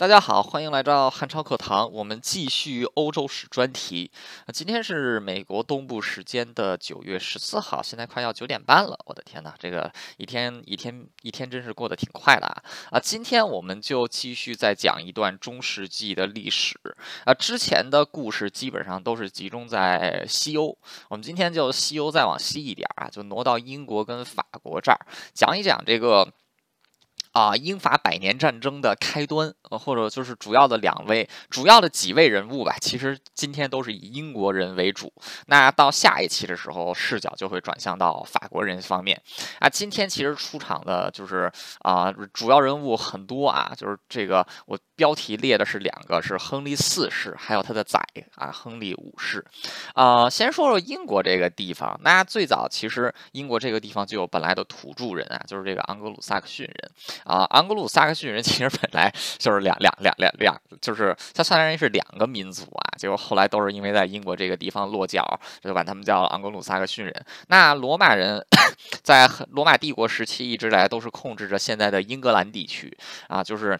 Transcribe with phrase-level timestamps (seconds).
[0.00, 1.92] 大家好，欢迎来到汉超课堂。
[1.92, 4.10] 我们继续欧洲史专题。
[4.50, 8.98] 今天是美国东部时间的九月十四号，现在快要九点半了。
[9.04, 12.62] 我的天哪，这个一天一天一天真是过得挺快的啊！
[12.92, 16.80] 啊，今天我们就继续再讲一段中世纪的历史。
[17.26, 20.78] 啊，之前的故事基本上都是集中在西欧，
[21.10, 24.98] 我们今天就西欧再往西一点啊，就挪到英国跟法国这儿，
[25.34, 26.26] 讲一讲这个。
[27.32, 32.74] 啊，英法百年战争的开端，或者就是主要的两位、主要的几位人物吧。
[32.80, 35.12] 其实今天都是以英国人为主。
[35.46, 39.20] 那到下一期的时候，视角就会转向到法国人方面。
[39.60, 47.98] 啊，今天其实出场的就是啊，主要人物很多啊，就是这个我标题列的是两个，是亨利四世，还有他的仔
[48.34, 49.44] 啊，亨利五世。
[49.94, 51.98] 啊，先说说英国这个地方。
[52.02, 56.90] 那最早其实英国这个地方就有本来的土著人啊，就是这个盎格鲁撒克逊人。
[57.24, 67.24] 啊，盎格鲁萨克逊人其实本来就是两两两两两，就是他算来是两个民族啊，结果后来都是因为在英国这个地方落脚，就把他们叫盎格鲁萨克逊人。
[67.48, 68.44] 那罗马人
[69.02, 72.96] 在罗马帝国时期一直来都是控制着现在的英格兰地区
[73.28, 73.78] 啊，就是。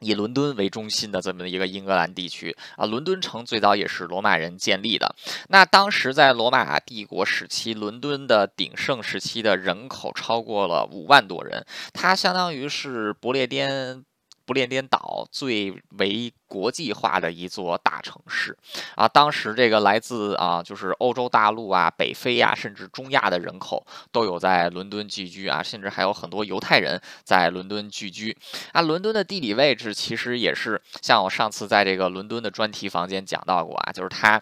[0.00, 5.14] 以伦敦为中心的这么一个英格兰地区啊，伦敦城最早也是罗马人建立的。
[5.48, 14.04] 那当时在罗马帝国时期，伦敦的鼎盛时期的人口超过了五万多人，它相当于是不列颠。
[14.46, 18.56] 不列颠岛最为国际化的一座大城市
[18.94, 28.36] 啊，当时这个来自啊，就是欧洲大陆啊、北非呀，甚至中亚的人口都有在伦敦聚居啊，甚至还有很多犹太人在伦敦聚居
[28.72, 28.80] 啊。
[28.80, 34.40] 伦敦的地理位置其实也是像我上次在这个伦敦的专题房间讲到过啊，就是它。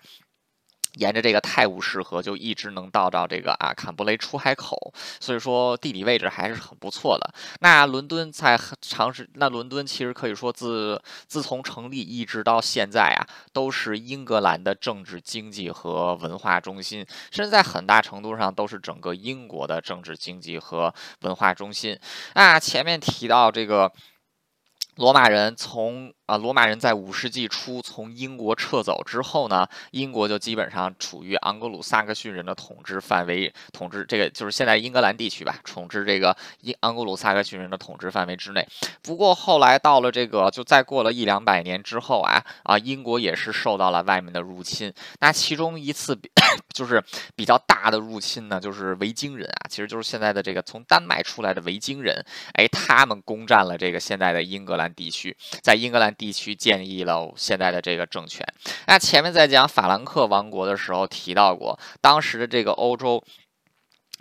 [0.94, 7.32] 沿着这个泰晤士河就一直能到到这个啊坎布雷出海口，所以说地理位置还是很不错的。
[7.60, 21.98] 那伦敦在长时，那伦敦其实可以说自自从成立一直到现在啊，都是英格兰的政治、经济和文化中心，甚至在很大程度上都是整个英国的政治、经济和文化中心。
[22.34, 23.92] 那前面提到这个。
[24.96, 38.64] 罗马人从啊，罗马人在五世纪初从英国撤走之后呢，英国就基本上处于盎格鲁撒克逊人的统治范围，统治这个就是现在英格兰地区吧，统治这个英盎格鲁撒克逊人的统治范围之内。
[39.02, 44.94] 不过后来到了这个，就再过了一两百年之后啊，啊，英国也是受到了外面的入侵。
[45.20, 46.16] 那其中一次
[46.72, 47.02] 就是
[47.34, 54.92] 比较大的入侵呢，就是维京人啊，其实就是现在的这个从丹麦出来的维京人，哎，他们攻占了这个现在的英格兰。
[54.94, 58.46] 地区在英格兰地区建立了现在的这个政权。
[58.86, 63.20] 那前面在讲法兰克王国的时候提到过，当时的这个欧洲，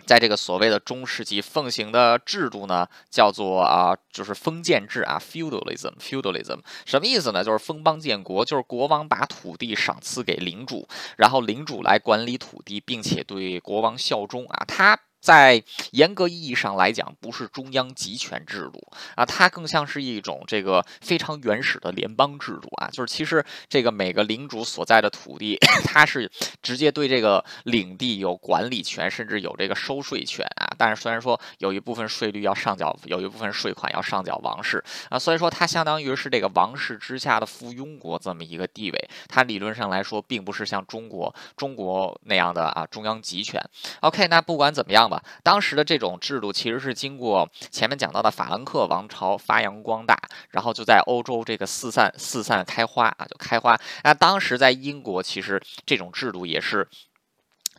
[0.04, 7.44] 在这个所谓的中世纪奉行的制度呢，叫做啊，就是封建制啊，feudalism，feudalism 什么意思呢？
[7.44, 14.98] 就是封邦建国，就是国王把土地赏赐给领主，然后领主来管理土地，并且对国王效忠啊，他。
[15.22, 15.62] 在
[15.92, 18.82] 严格意义上来讲，不是中央集权制度
[19.14, 22.90] 啊，它更像是一种这个非常原始的联邦制度啊。
[22.90, 25.56] 就是其实这个每个领主所在的土地，
[25.86, 26.28] 它是
[26.60, 30.74] 直接对这个领地有管理权，甚至有这个收税权啊。
[30.76, 39.10] 但是虽然说有一部分税率要上缴，有一部分税款要上缴王室啊，所以说它相当于是这个王室之下的附庸国这么一个地位。
[39.28, 43.62] 它理论上来说，并不是像中国中国那样的啊中央集权。
[44.00, 45.11] OK，那不管怎么样。
[45.42, 50.16] 当时的这种制度其实是经过前面讲到的法兰克王朝发扬光大，
[50.50, 53.78] 然后就在欧洲这个四散四散开花啊，就开花。
[54.04, 56.86] 那当时在英国，其实这种制度也是。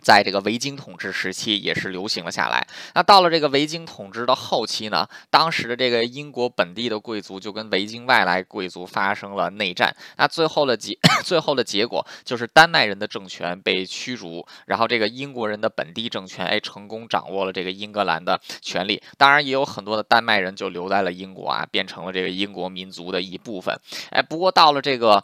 [0.03, 2.67] 在这个维京统治时期也是流行了下来。
[2.93, 9.95] 那到了这个维京统治的后期呢，当时的这个英国本地的贵族就跟维京外来贵族发生了内战。
[10.17, 19.01] 那最后的结 最后的结果就是丹麦人的政权被驱逐，然后这个英国人的本地政权哎成功掌握了这个英格兰的权利。
[19.17, 23.79] 当然也有很多的丹麦人就留在了英国啊，变成了这个英国民族的一部分。
[24.09, 25.23] 哎，不过到了这个。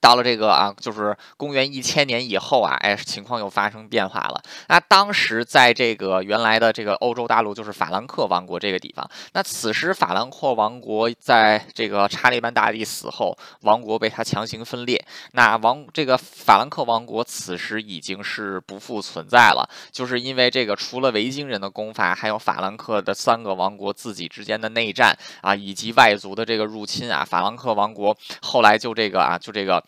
[0.00, 4.42] 到了这个啊，就是公元一千年以后啊，哎，情况又发生变化了。
[4.68, 9.08] 那当时在这个原来的这个欧洲大陆，就是法兰克王国这个地方。
[9.32, 15.02] 那此时法兰克王国在这个查理曼大帝死后，王国被他强行分裂。
[15.32, 29.83] 那王这个法兰克王国此时已经是不复存在了，就是因为这个除了维京人的攻伐，还有法兰克的三个王国自己之间的内战啊，以及外族的这个入侵啊，法兰克王国后来就这个啊，就这个。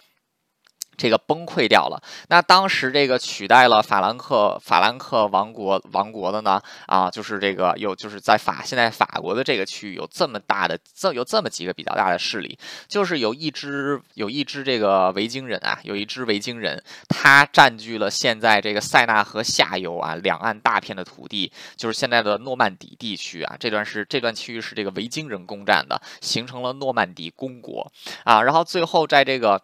[0.97, 2.03] 这个崩溃掉了。
[2.29, 6.61] 那当时这个取代了法兰克法兰克王国王国的呢？
[6.87, 12.59] 啊，就是这个有就是在法现在法国的这个区域有这么大的这有这么几个比较大的势力，
[12.89, 23.57] 就是有一支有一支这个维京人啊，有一支维京人，他占据了现在这个塞纳河下游啊两岸大片的土地，就是现在的诺曼底地区啊。
[23.59, 27.91] 这段是这段区域是这个维京人攻占的，形成了诺曼底公国
[28.25, 28.43] 啊。
[28.43, 29.61] 然后最后在这个。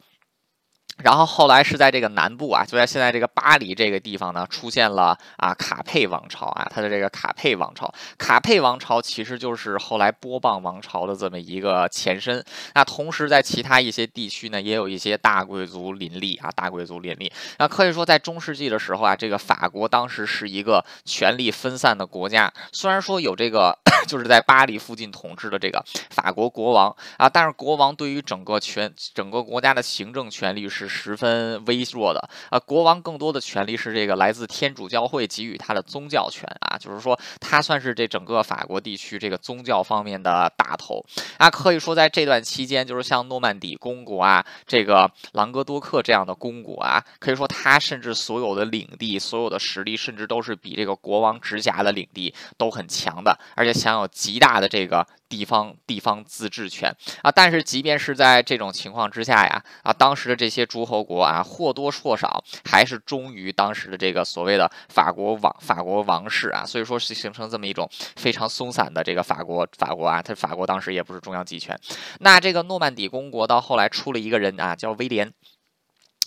[0.98, 12.44] 然后后来是在这个南部啊，就在现在这个巴黎这个地方呢，出现了啊卡佩王朝啊，它的这个卡佩王朝，卡佩王朝其实就是后来波旁王朝的这么一个前身。
[12.74, 17.32] 那同时在其他一些地区呢，也有一些大贵族林立啊，大贵族林立。
[17.58, 23.78] 那可以说在中世纪的时候啊，这个法国当时是一个权力分散的国家，虽然说有这个。
[24.08, 25.80] 就是在巴黎附近统治的这个
[26.10, 32.58] 法国国王啊，但是国王对于整个权整个国家的行政权力是是十分微弱的啊。
[32.58, 41.04] 国王更多的权力是这个来自天主教会给予他的宗教权啊，就是说他算是这整个法国地区这个宗教方面的大头
[41.38, 41.48] 啊。
[41.48, 71.74] 可以说在这段期间，就是像诺曼底公国啊，这个朗格多克这样的公国啊，可以说他甚至所有的领地、所有的实力，甚至都是比这个国王直辖的领地都很强的，而且享有极大的这个地方地方自治权啊，但是即便是在这种情况之下呀，啊，当时的这些诸侯国啊，或多或少还是忠于当时的这个所谓的法国王法国王室啊，所以说是形成这么一种非常松散的这个法国法国啊，他法国当时也不是中央集权。
[72.20, 75.32] 那这个诺曼底公国到后来出了一个人啊，叫威廉。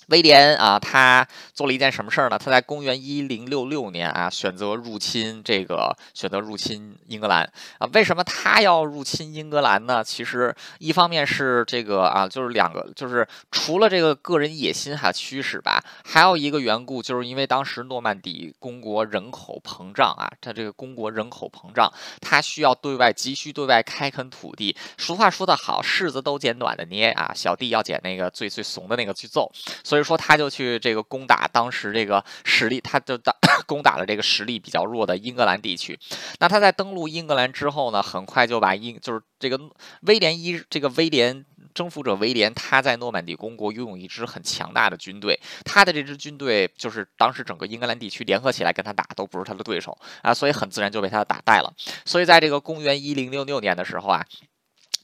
[0.07, 2.38] 威廉啊，他做了一件什么事儿呢？
[2.38, 7.44] 他在公元一零六六年啊，选择入侵这个，选择入侵英格兰
[7.80, 7.90] 啊。
[7.94, 10.04] 为什么他要入侵英格兰呢？
[10.04, 21.92] 其实一方面是这个啊，就是两个，就是除了这个个人野心还驱使吧，还有一个缘故，就是因为当时诺曼底公国人口膨胀啊，他这个公国人口膨胀，
[22.22, 24.75] 他需要对外急需对外开垦土地。
[24.98, 29.52] 俗话说得好，柿子都捡短的捏啊，小弟要捡那个最最怂的那个去揍。
[29.84, 33.33] 所所以说，他就去这个攻打当时这个实力，他就打
[33.65, 35.97] 攻打了这个实力比较弱的英格兰地区。
[36.42, 39.57] 那他在登陆英格兰之后呢，很快就把英就是这个
[40.01, 51.74] 威廉一这个威廉征服者威廉，他在诺曼底公国拥有一支很强大的军队，他的这支军队就是当时整个英格兰地区联合起来跟他打都不是他的对手啊，所以很自然就被他打败了。
[52.03, 54.25] 所以在这个公元一零六六年的时候啊。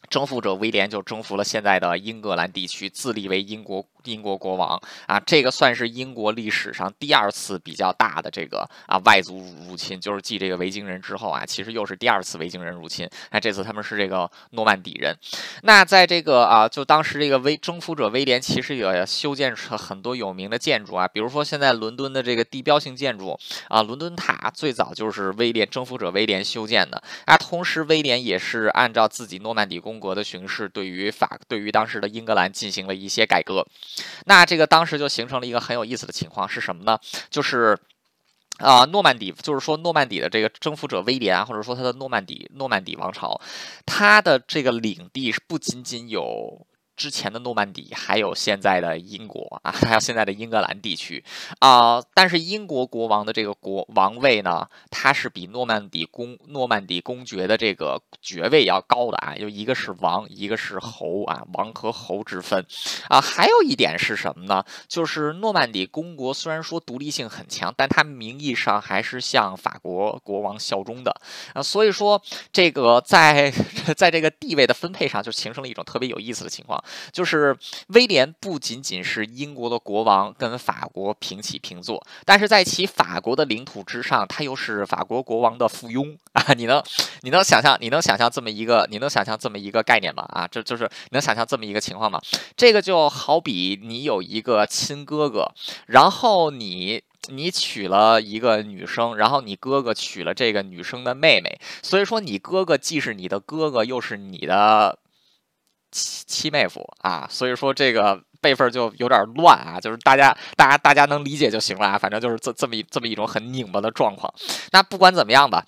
[0.10, 9.38] 征服者威廉就征服了现在的英格兰地区，自立为英国英国国王啊，这个算是英国历史上第二次比较大的这个啊外族
[9.68, 13.10] 入侵，就是继这个维京人之后啊，其实又是第二次维京人入侵。
[13.32, 15.16] 那这次他们是这个诺曼底人。
[15.64, 23.38] 那在这个啊，就当时这个威征服者威廉其实也修建出很多有名的建筑啊，比如说现在伦敦的这个地标性建筑
[23.68, 27.38] 啊，伦敦塔最早就是威廉征服者威廉修建的啊。
[27.38, 33.66] 同时，威廉也是按照自己诺曼底公国的形式，对于法对于当时的英格兰进行了一些改革，
[34.26, 37.00] 那这个当时就形成了一个很有意思的情况是什么呢？
[37.30, 37.78] 就是
[38.58, 43.42] 啊，诺曼底，就是说诺曼底的这个征服者威廉，或者说他的诺曼底诺曼底王朝，
[43.86, 46.68] 他的这个领地是不仅仅有。
[47.02, 51.24] 之前的诺曼底，还有现在的英国啊， 还有现在的英格兰地区
[51.58, 62.64] 啊，但是英国国王的这个国王位呢，他是比诺曼底公诺曼底公爵的这个爵位要高的啊，就一个是王，一个是侯啊，王和侯之分
[63.10, 63.20] 啊。
[63.20, 64.64] 还有一点是什么呢？
[64.88, 71.20] 就是诺曼底公国虽然说独立性很强，但它名义上还是向法国国王效忠的
[71.56, 71.64] 啊。
[71.64, 72.22] 所以说，
[72.54, 73.52] 这个在
[73.98, 76.84] 在这个地位的分配上，就形成了一种特别有意思的情况。
[77.12, 77.58] 就是
[77.88, 86.54] 威廉不仅仅是英国的国王，跟法国平起平坐，但是在其法国的领土之上，他又是法国国王的附庸 啊！
[86.54, 86.82] 你能
[87.22, 90.24] 你能想象你能想象这么一个你能想象这么一个概念吗？
[90.30, 92.22] 啊，这就是你能想象这么一个情况吗？
[92.56, 95.52] 这个就好比你有一个亲哥哥，
[95.88, 104.98] 然后你你娶了一个女生，然后你哥哥娶了这个女生的妹妹，所以说你哥哥既是你的哥哥，又是你的。
[105.92, 114.34] 七七妹夫啊，所以说这个辈分就有点乱啊，就是大家大家大家能理解就行了啊，反正就是这这么一这么一种很拧巴的状况。
[114.72, 115.66] 那不管怎么样吧。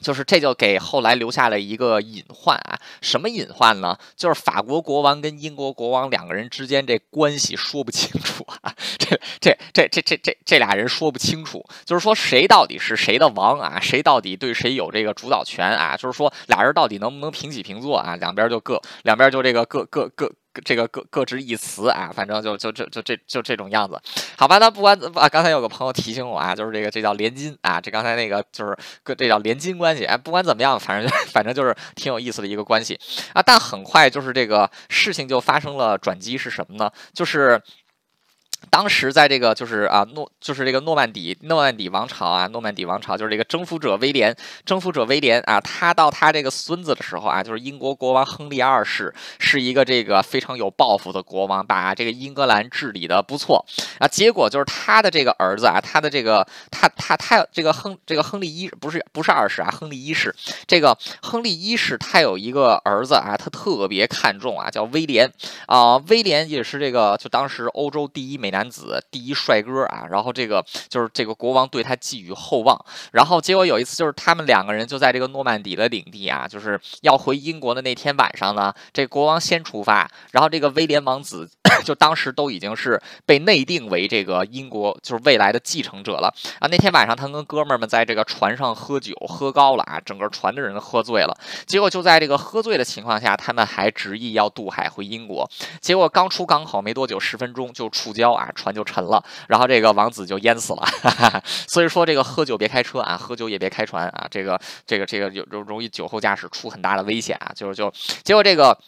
[0.00, 3.96] 就是这就给后来留下了一个隐患啊，什么隐患呢？
[4.16, 15.96] 就是法国国王跟英国国王两个人之间这关系说不清楚啊，这这这这这这这俩人说不清楚，就是说谁到底是谁的王啊，谁到底对谁有这个主导权啊？
[15.96, 18.16] 就是说俩人到底能不能平起平坐啊？
[18.16, 20.32] 两边就各两边就这个各各各。
[20.64, 24.00] 这个各各执一词啊，反正就就这就这就这种样子，
[24.36, 24.58] 好吧？
[24.58, 32.98] 那不管啊，刚才有个朋友提醒我啊，就是这个这叫连金啊，这刚才那个就是跟这叫连金关系，哎，不管怎么样，反正反正就是挺有意思的一个关系
[33.32, 33.42] 啊。
[33.42, 36.90] 但很快就是这个事情就发生了转机，是什么呢？
[37.12, 37.60] 就是。
[38.70, 53.64] 当时在这个就是啊诺就是这个诺曼底诺曼底王朝啊诺曼底王朝就是这个征服者威廉征服者威廉啊他到他这个孙子的时候啊就是英国国王亨利二世是一个这个非常有抱负的国王把这个英格兰治理的不错
[53.98, 60.34] 啊结果就是他的这个儿子啊他的这个他他他这个亨这个亨利一不是不是二世啊亨利一世
[60.66, 65.30] 这个亨利一世他有一个儿子啊他特别看重啊叫威廉
[65.66, 68.55] 啊威廉也是这个就当时欧洲第一美。
[68.55, 72.82] 男男子第一帅哥啊，然后这个就是这个国王对他寄予厚望，
[73.12, 81.46] 然后结果有一次就是他们两个人就在这个诺曼底的领地啊，就是要回英国的那天晚上呢，这国王先出发，然后这个威廉王子
[81.84, 86.32] 就当时都已经是被内定为这个英国就是未来的继承者了。
[86.58, 86.66] 啊。
[86.70, 91.36] 那天晚上他跟哥们儿们在这个船上喝酒喝高了啊，整个船的人喝醉了，
[91.66, 95.48] 结果就在这个喝醉的情况下，他们还执意要渡海回英国，
[95.80, 98.50] 结果刚出港口没多久，十分钟就触礁啊。
[98.54, 101.42] 船就沉了，然后这个王子就淹死了。
[101.66, 104.26] 所以说，这个喝酒别开车啊，喝酒也别开船啊。
[104.30, 107.52] 这个这个这个有容容易酒后驾驶出很大的危险啊。
[107.54, 108.78] 就是就结果这个。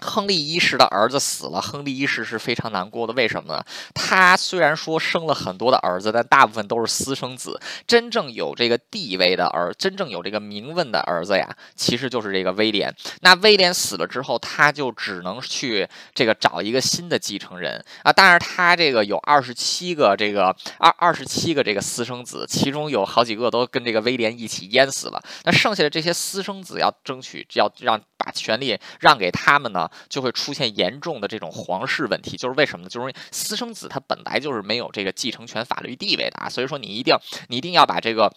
[0.00, 3.12] 亨利一世的儿子死了，亨利一世是非常难过的。
[3.12, 3.64] 为什么呢？
[3.94, 7.60] 他虽然说生了很多的儿子，但大部分都是私生子。
[7.86, 12.94] 真正有这个地位的儿，真正有这个名分的儿子呀，其实就是这个威廉。
[13.20, 18.12] 那威廉死了之后，他就只能去这个找一个新的继承人啊。
[18.12, 25.22] 但是他这个有二十七个这个二二十七个这个私生子，其中有好几个都跟这个威廉一起淹死了。
[25.44, 28.00] 那剩下的这些私生子要争取要让。
[28.22, 32.36] 把权力让给他们呢，就会出现严重的这种皇室问题。
[32.36, 32.88] 就是为什么呢？
[32.88, 37.16] 就是私生子他本来就是没有这个继承权法律地位的啊，所以说你一定
[37.48, 38.32] 你一定要把这个。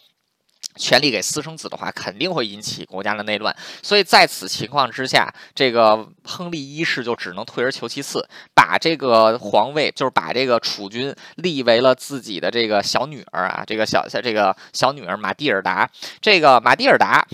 [0.75, 3.55] 权力给私生子的话，肯定会引起国家的内乱。
[3.83, 15.87] 所以在此情况之下，这个亨利一世就只能退而求其次，把这个皇位，就是把这个储君立为了自己的这个小女儿啊，这个小小这个小女儿玛蒂尔达。
[16.19, 17.27] 这个玛蒂尔达，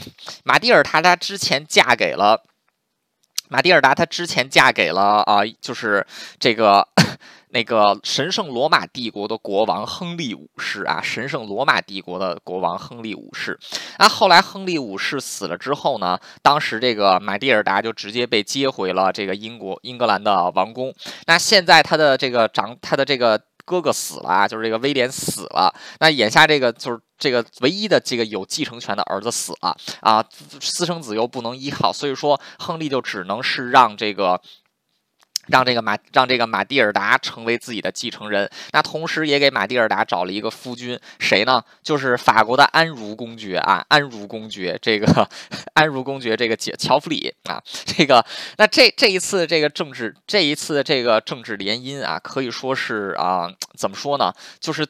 [0.44, 2.44] 玛蒂尔达她之前嫁给了
[3.50, 6.08] 玛蒂尔达，她之前嫁给了啊，就是
[6.40, 6.88] 这个。
[7.52, 13.58] 那个神圣罗马帝国的国王亨利五世啊，神圣罗马帝国的国王亨利五世。
[13.98, 20.94] 那后来亨利五世死了之后呢，当时这个玛蒂尔达就直接被接回了这个英国英格兰的王宫。
[21.26, 25.72] 那现在他的这个长他的这个哥哥死了啊，就是这个威廉死了。
[26.00, 30.26] 那眼下这个就是这个唯一的这个有继承权的儿子死了啊，
[30.60, 34.42] 私生子又不能依靠，所以说亨利就只能是让这个。
[35.50, 41.64] 让这个马让这个马蒂尔达成为自己的继承人，那同时也给马蒂尔达找了一个夫君，谁呢？
[41.84, 45.30] 就是法国的安茹公爵啊，安茹公爵，这个
[45.74, 48.26] 安茹公爵，这个乔乔弗里啊，这个
[48.58, 54.34] 那这这一次这个政治这一次这个政治联姻啊，可以说是啊，怎么说呢？
[54.60, 54.88] 就是。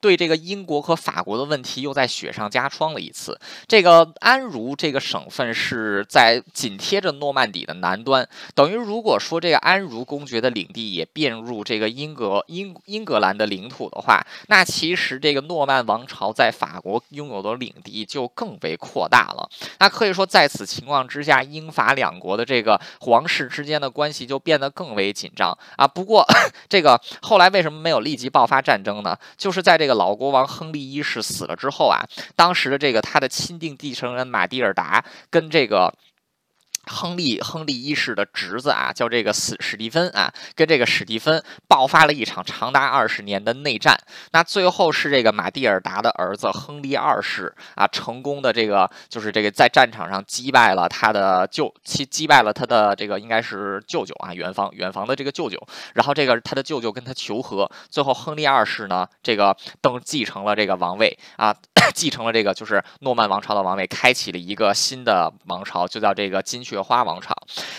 [0.00, 3.38] 对这个英国和法国的问题又在雪上加霜了一次。
[3.66, 19.48] 这个安茹这个省份是在紧贴着诺曼底的南端，等于如果说这个安茹公爵的领地也变入这个英格英英格兰的领土的话，那其实这个诺曼王朝在法国拥有的领地就更为扩大了。
[19.78, 25.86] 那可以说，在此情况之下，英法两国的这个皇室之间的关系就变得更为紧张啊。
[25.86, 26.24] 不过，
[26.68, 29.16] 这个后来为什么没有立即爆发战争呢？
[29.36, 31.98] 就是在这个老国王亨利一世死了之后啊，
[32.36, 35.92] 当时的这个他的亲定继承人马蒂尔达跟这个。
[36.86, 43.98] 亨利亨利一世的侄子啊，叫这个史史蒂芬啊，跟这个史蒂芬爆发了一场长达二十年的内战。
[44.32, 55.58] 那最后是这个马蒂尔达的儿子亨利二世啊，成功的这个就是这个在战场上击败了他的舅，击击败了他的这个应该是舅舅啊，远房远房的这个舅舅。
[55.94, 61.54] 然后这个他的舅舅跟他求和，最后亨利二世呢，这个登继承了这个王位啊。
[61.92, 67.32] 继承了这个就是诺曼王朝的王位，开启了一个新的王朝，就叫这个金雀雪花王朝。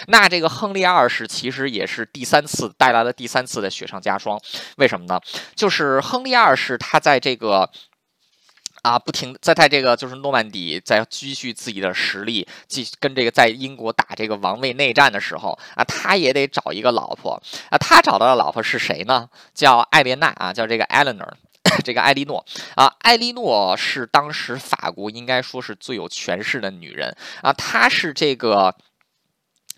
[0.08, 4.40] 那这个亨利二世其实也是第三次带来了第三次的雪上加霜。
[4.78, 5.20] 为什么呢？
[5.54, 7.70] 就是亨利二世他在这个
[8.84, 17.34] 啊不停在在这个就是诺曼底在积蓄自己的实力，继跟这个在英国打这个王位内战的时候啊，他也得找一个老婆
[17.70, 17.78] 啊。
[17.78, 19.28] 他找到的老婆是谁呢？
[19.54, 21.34] 叫艾莲娜啊，叫这个 Eleanor。
[21.84, 28.76] 这个艾莉诺啊，艾莉诺是当时法国应该说是最有权势的女人啊，她是这个。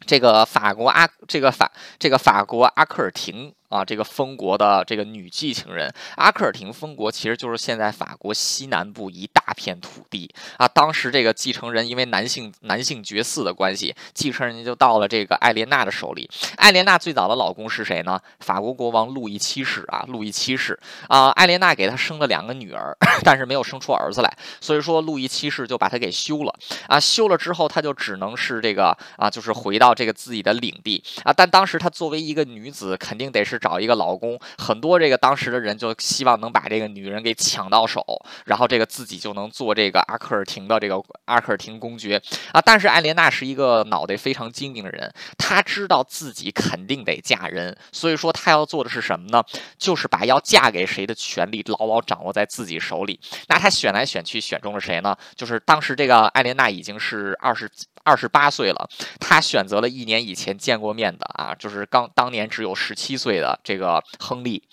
[0.06, 3.52] 这个法国阿这个法这个法国阿克尔廷。
[3.70, 10.66] 啊，这个封国的这个女继承人阿克尔廷封国，其实就是现在法国西南部一大片土地啊。
[10.66, 16.30] 当时这个继承人因为男性男性绝嗣的关系，继承人就到了这个艾莲娜的手里。
[16.56, 18.18] 艾莲娜最早的老公是谁呢？
[18.40, 21.30] 法国国王路易七世啊，路易七世啊。
[21.32, 22.96] 艾莲娜给他生了两个女儿，
[23.26, 26.56] 但是没有生出儿子来，所以说路易七世就把他给休了
[26.88, 26.98] 啊。
[26.98, 31.34] 休了之后，他就只能是这个啊，就是回到这个自己的领地啊。
[31.34, 33.57] 但当时他作为一个女子，肯定得是。
[33.58, 38.04] 找一个老公，很多这个当时的人就希望能把这个女人给抢到手，
[38.46, 42.22] 然后这个自己就能做这个阿克尔廷的这个阿克尔廷公爵
[42.52, 42.62] 啊。
[42.62, 49.44] 但是艾莲娜是一个脑袋非常精明的人，她知道自己肯定得嫁人，所以说她要做的是什么呢？
[49.78, 53.20] 就是把要嫁给谁的权利牢牢掌握在自己手里。
[53.48, 55.16] 那她选来选去选中了谁呢？
[55.36, 57.70] 就是当时这个艾莲娜已经是二十。
[58.08, 64.64] 二十八岁了，他选择了一年以前见过面的啊，就是刚当年只有十七岁的这个亨利，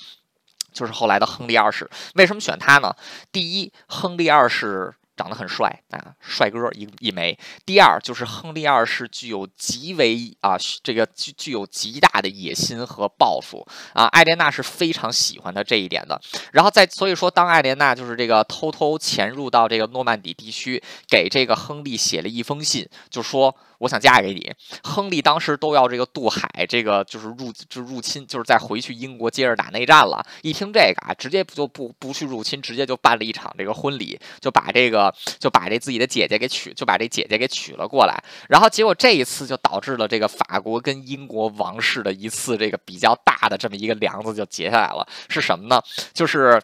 [0.73, 1.91] 就是后来的亨利二世。
[2.15, 2.95] 为什么选他呢？
[3.31, 4.95] 第一，亨利二世。
[5.17, 7.39] 长得很帅啊，帅哥一一枚。
[7.65, 16.21] 第二就是亨利二世具有极为啊这个具具有极大的野心和抱负啊，艾莲娜是非常喜欢他这一点的。
[16.53, 23.55] 然后在所以说，当艾莲娜就是这个偷偷潜入到这个诺曼底地区，给这个亨利写了一封信，就说。
[23.79, 24.51] 我想嫁给你，
[24.85, 30.25] 亨利当时都要这个渡海，这个就是入就入侵，就是再回去英国接着打内战了。
[30.43, 35.04] 一听这个啊，直接就不不去入侵，直接就办了一场这个婚礼，就把这个
[35.39, 38.23] 就把这自己的姐姐给娶，就把这姐姐给娶了过来。
[38.49, 45.07] 然后结果这一次就导致了这个法国跟英国王室的一次这个比较大的这么一个梁子就结下来了。
[45.29, 45.83] 是什么呢？
[46.13, 46.61] 就是。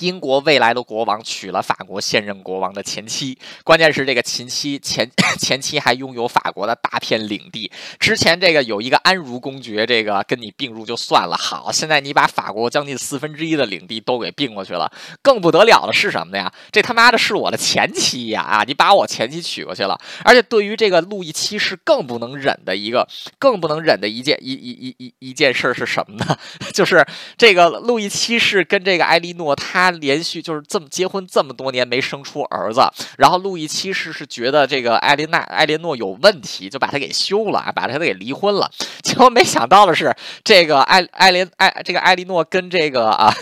[0.00, 7.70] 英国未来的国王娶了法国现任国王的前妻，关键是这个前妻前 前妻还拥有法国的大片领地。
[8.00, 14.90] 之前这个有一个安茹公爵，这个跟你并入就算了，好，现在你把法国将近四分之一的领地都给并过去了，
[15.22, 16.52] 更不得了的是什么呀？
[16.72, 18.42] 这他妈的是我的前妻呀！
[18.42, 23.06] 啊，你把我前妻娶过去了，而且对于这个路易七世更不能忍的一个，
[23.38, 26.36] 更不能忍的一件一一一一一件事是什么呢？
[26.74, 27.06] 就是
[27.38, 29.83] 这个路易七世跟这个埃莉诺他。
[29.90, 32.80] 他连续就是这么结婚这么多年没生出儿子，
[33.18, 38.70] 然后路易七世是觉得这个艾琳娜艾琳诺有问题，就把他给休了，把他给离婚了。
[39.02, 43.32] 结果没想到的是，这个艾艾琳艾这个艾莉诺跟这个啊。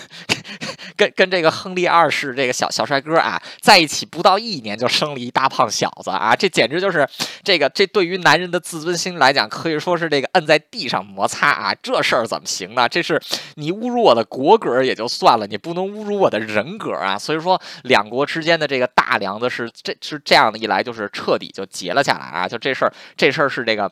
[1.03, 7.09] 跟跟这个亨利二世这个小小帅哥啊在一起不到一年就生了一大胖小子啊，这简直就是
[7.43, 12.89] 这个这对于男人的自尊心来讲可以说是这个摁在地上摩擦啊，这事儿怎么行呢？
[12.89, 13.21] 这是
[13.57, 17.19] 你侮辱我的国格也就算了，你不能侮辱我的人格啊！
[17.19, 22.47] 所以说两国之间的这个大梁子是这是这样的一来就是彻底就结了下来啊！
[22.47, 23.91] 就这事儿这事儿是这个。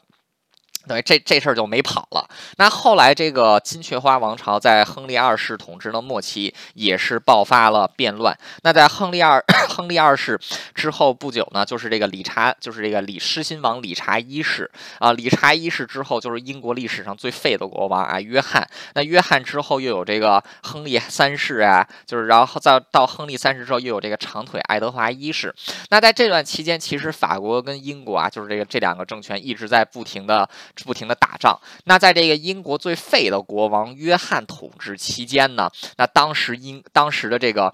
[0.87, 2.27] 等于这这事儿就没跑了。
[2.57, 8.37] 那后来这个金雀花王朝在亨利二世统治的末期，也是爆发了变乱。
[8.62, 10.40] 那在亨利二 亨利二世
[10.75, 15.12] 之后不久呢，就是这个理查，就是这个理狮心王理查一世啊。
[15.12, 18.66] 理查一世之后，就是英国历史上最废的国王啊，约翰。
[18.95, 25.55] 那约翰之后又有这个亨利三世啊，就是然后再到亨利三世之后，又有这个长腿爱德华一世。
[25.90, 30.49] 那在这段期间，其实法国跟英国啊，就是这个这两个政权一直在不停的。
[30.85, 37.73] 不停的打仗，那在这个英国最废的国王约翰统治期间呢，那当时英当时的这个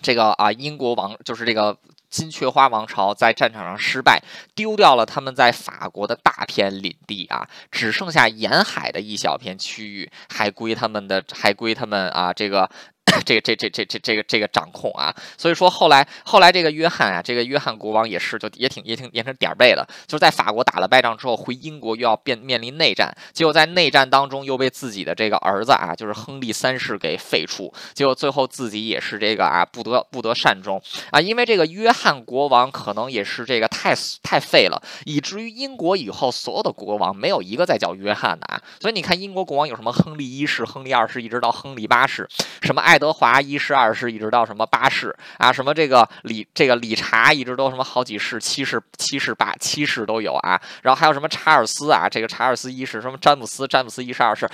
[0.00, 1.78] 这个啊英国王就是这个
[2.10, 4.22] 金雀花王朝在战场上失败，
[4.54, 12.70] 丢掉了他们在法国的大片领地啊，只剩下沿海的一小片区域还归他们的，还归他们啊这个。
[13.24, 30.82] 这个这这这这这个这个掌控啊，所以说后来后来这个约翰啊，这个约翰国王也是就也挺也挺也挺点儿背的，就是在法国打了败仗之后回英国又要变面临内战，结果在内战当中又被自己的这个儿子啊，就是亨利三世给废除，结果最后自己也是这个啊不得不得善终。
[31.10, 42.26] 啊，因为这个约翰国王可能也是这个太太废了，以至于英国以后所有的国王没有一个再叫约翰的啊，所以你看英国国王有什么亨利一世、亨利二世，一直到亨利八世，
[42.62, 42.98] 什么爱。
[43.02, 45.52] 德华一世、二世，一直到什么八世啊？
[45.52, 50.60] 什么这个理这个理查，一直都什么好几世、七世、七世、八七世都有啊。
[50.82, 52.08] 然后还有什么查尔斯啊？
[52.08, 54.48] 这个查尔斯一世，什么詹姆斯、詹姆斯一世、二世，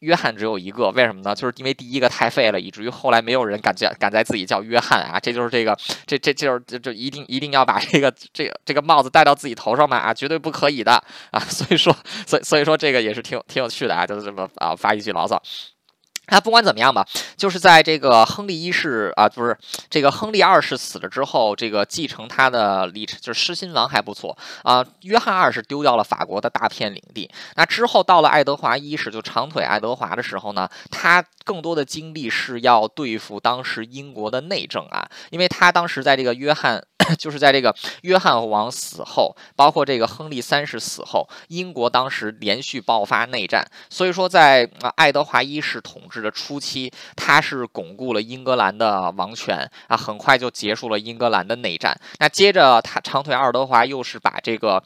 [0.00, 0.90] 约翰只有一个。
[0.90, 1.34] 为什么呢？
[1.34, 5.18] 就是因为第一个太废了，以至于后来没有人敢叫敢在自己叫约翰啊。
[5.18, 5.74] 这就是这个
[6.04, 11.40] 这这就是这这一定一定要把这个这个这个帽子戴到自己头上嘛啊，绝对不可以的啊。
[11.40, 11.96] 所以说，
[12.26, 15.42] 所以所以说这个也是挺挺有趣的啊，就是这么啊发一句牢骚。
[16.28, 19.56] 那不管怎么样吧，就是在这个亨利一世啊，不是
[19.90, 24.84] 这个亨利二世死了之后，这个继承他的历程就是狮心王还不错啊。
[25.02, 27.30] 约翰二世丢掉了法国的大片领地。
[27.56, 36.84] 那之后到了爱德华一世，就长腿爱德华的时候呢，他更多的精力是要对付当时英国的内政啊，因为他当时在这个约翰。
[37.16, 43.64] 就是在这个约翰王死后，包括这个亨利三世死后，英国当时连续爆发内战。
[43.88, 51.98] 所以说，在爱德华一世统治的初期，他是巩固了英格兰的王权啊，很快就结束了英格兰的内战。
[52.18, 54.82] 那接着，他长腿爱德华又是把这个。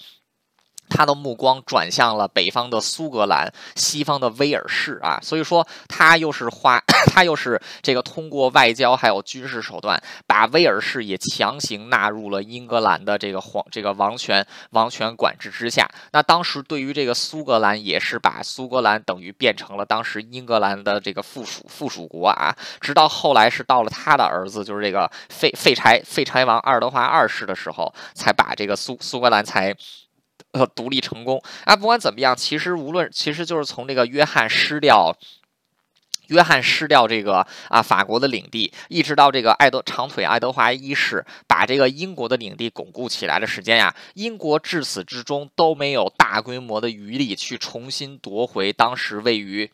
[0.93, 6.79] 他的目光转向了北方的苏格兰、西方的威尔士啊，所以说他又是花，
[7.13, 15.89] 他又是这个通过外交还有军事手段，把威尔士也强行纳入了英格兰的这个皇这个王权王权管制之下。
[16.13, 22.55] 那当时对于这个苏格兰，也是把苏格兰等于变成了当时英格兰的这个附属附属国啊。
[22.81, 29.75] 直到后来是到了他的儿子，就是这个废废柴废柴王爱德华二世的时候，才把这个苏苏格兰才。
[30.53, 31.75] 呃，独立成功啊！
[31.75, 35.17] 不管怎么样，其实无论，其实就是从这个约翰失掉，
[36.27, 49.71] 约翰失掉这个啊法国的领地，一直到这个爱德长腿爱德华一世把这个英国的领地巩固起来的时间呀，英国至此之中都没有大规模的余力去重新夺回当时位于。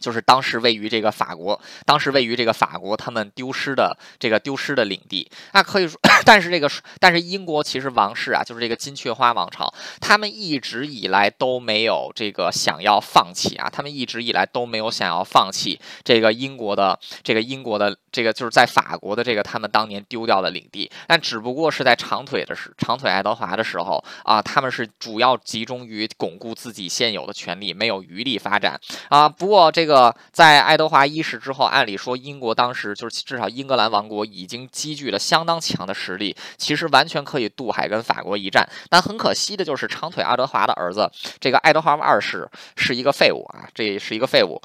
[0.00, 29.28] 就是当时位于这个法国，当时位于这个法国他们丢失的这个丢失的领地，那可以说， 但是这个但是英国其实王室啊，就是这个金雀花王朝，他们一直以来都没有这个想要放弃啊，他们一直以来都没有想要放弃这个英国的这个英国的这个就是在法国的这个他们当年丢掉的领地，但只不过是在长腿的时长腿爱德华的时候啊，他们是主要集中于巩固自己现有的权利，没有余力发展啊。
[29.28, 29.89] 不过这个。
[29.90, 38.68] 这个在爱德华一世之后，按理说英国当时就是至少英格兰王国已经积聚了相当强的实力，其实完全可以渡海跟法国一战。
[38.88, 44.62] 但很可惜的就是长腿爱德华的儿子这个爱德华二世是一个废物啊，这是一个废物。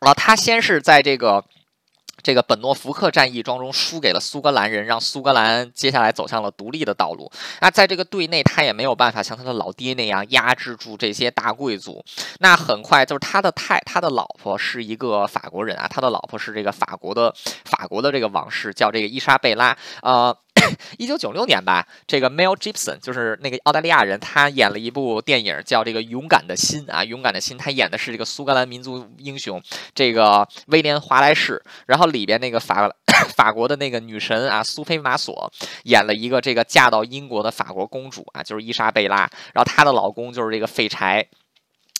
[0.00, 1.44] 然后，他先是在这个。
[2.26, 7.30] 这个本诺福克战役当中输给了苏格兰人，让苏格兰接下来走向了独立的道路。
[7.60, 12.04] 那在这个队内，他也没有办法像他的老爹那样压制住这些大贵族。
[12.40, 17.32] 那很快就是他的太，他的老婆是一个法国人啊，他的老婆是这个法国的
[17.64, 19.78] 法国的这个王室，叫这个伊莎贝拉。
[20.02, 20.36] 呃。
[20.98, 29.62] 一九九六年吧，这个 Mel Gibson 就是那个澳大利亚人，他演了一部电影叫这个《勇敢的心》啊，《勇敢的心》，他演的是这个苏格兰民族英雄
[29.94, 32.90] 这个威廉华莱士，然后里边那个法
[33.36, 35.52] 法国的那个女神啊，苏菲玛索
[35.84, 41.26] 演了一个这个嫁到英国的法国公主啊，就是伊莎贝拉，然后她的老公就是这个废柴。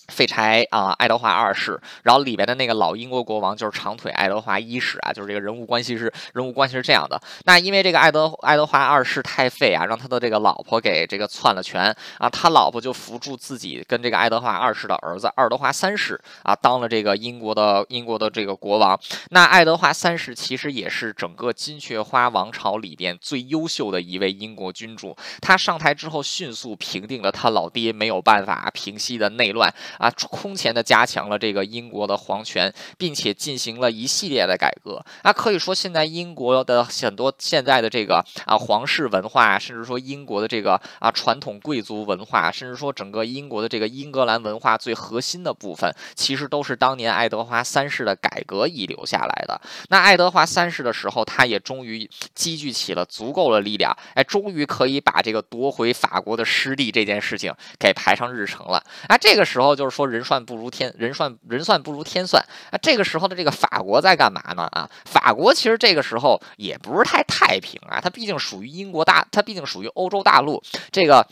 [0.07, 7.21] 废柴啊，爱德华二世，然后里边的那个老英国国王就是长腿爱德华一世啊，就是这个人物关系是人物关系是这样的。
[7.43, 18.97] 那因为这个爱德爱德华二世太废啊，让他的这个老婆给这个篡了权啊，他老婆就扶助自己跟这个爱德华二世的儿子爱德华三世啊，当了这个英国的英国的这个国王。
[19.31, 25.15] 那爱德华三世其实也是整个金雀花王朝里边最优秀的一位英国君主。
[25.41, 29.71] 他上台之后迅速平定了他老爹没有办法平息的内乱。
[29.97, 35.03] 啊，空前的加强了这个英国的皇权，并且进行了一系列的改革。
[35.23, 49.59] 啊，可以说现在英国的很多现在的这个啊皇室文化，甚至说英国的这个啊传统贵族文化，甚至说整个英国的这个英格兰文化最核心的部分，其实都是当年爱德华三世的改革遗留下来的。
[49.89, 58.83] 那爱德华三世的时候，他也终于积聚起了足够的力量，哎，终于可以把这个夺回法国的失地这件事情给排上日程了。
[59.07, 59.86] 啊，这个时候就。
[59.89, 62.77] 说人算不如天，人算人算不如天算啊！
[62.81, 64.63] 这个时候的这个法国在干嘛呢？
[64.71, 71.27] 啊，法国其实这个时候也不是太太平啊，它毕竟属于英国大，它毕竟属于欧洲大陆，这个。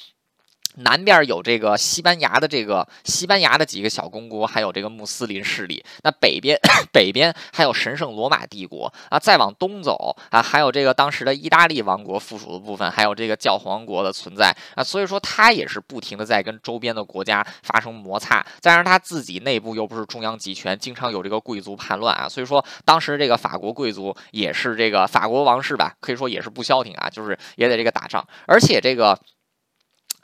[0.78, 5.84] 南边有这个西班牙的这个西班牙的几个小公国，还有这个穆斯林势力。
[6.04, 6.60] 那北边
[6.92, 14.84] 北边还有神圣罗马帝国啊，再往东走啊，还有这个当时的意大利王国附属的部分，还有这个教皇国的存在啊。
[14.84, 18.46] 所以说，他也是不停的在跟周边的国家发生摩擦。
[18.60, 22.28] 再加上他自己内部又不是中央集权，经常有这个贵族叛乱啊。
[22.28, 29.18] 所以说，当时这个法国贵族也是这个法国王室吧，可以说也是不消停啊，就是也得这个打仗，而且这个。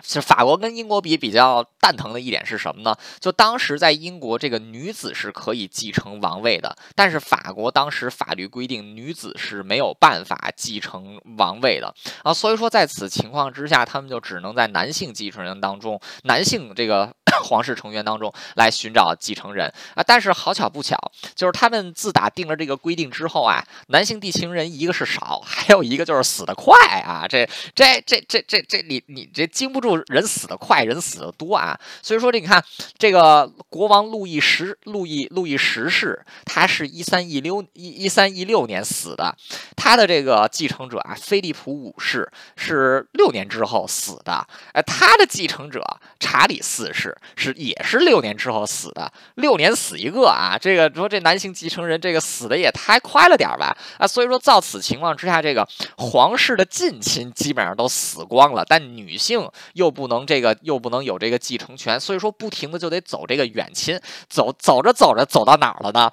[0.04, 2.96] 是法国跟英国比比较蛋疼的一点是什么呢？
[3.20, 17.14] 就当时在英国，这个女子是可以继承王位的，但是法国当时法律规定女子是没有办法继承王位的啊，所以说在此情况之下，他们就只能在男性继承人当中，男性这个。
[17.44, 20.98] 皇室成员当中来寻找继承人啊，但是好巧不巧，
[21.34, 32.64] 就是他们自打定了这个规定之后啊，男性继承人一个是少，还有一个就是死得快啊，这这这这这这你你这经不住人死得快，人死得多啊，所以说这你看
[32.98, 39.36] 这个国王路易十路易路易十世，他是一三一六一一三一六年死的，
[39.76, 45.84] 他的这个继承者啊，菲利普五世是六年之后死的，哎，他的继承者
[46.20, 47.16] 查理四世。
[47.36, 50.58] 是也是六年之后死的，六年死一个啊！
[50.60, 54.06] 这个说这男性继承人这个死的也太快了点吧啊！
[54.06, 59.50] 所以说，照此情况之下，这个皇室的近亲基本上都死光了，但女性
[59.82, 66.12] 又不能这个又不能有这个继承权，所以说不停的就得走这个远亲，走走着走着走到哪儿了呢？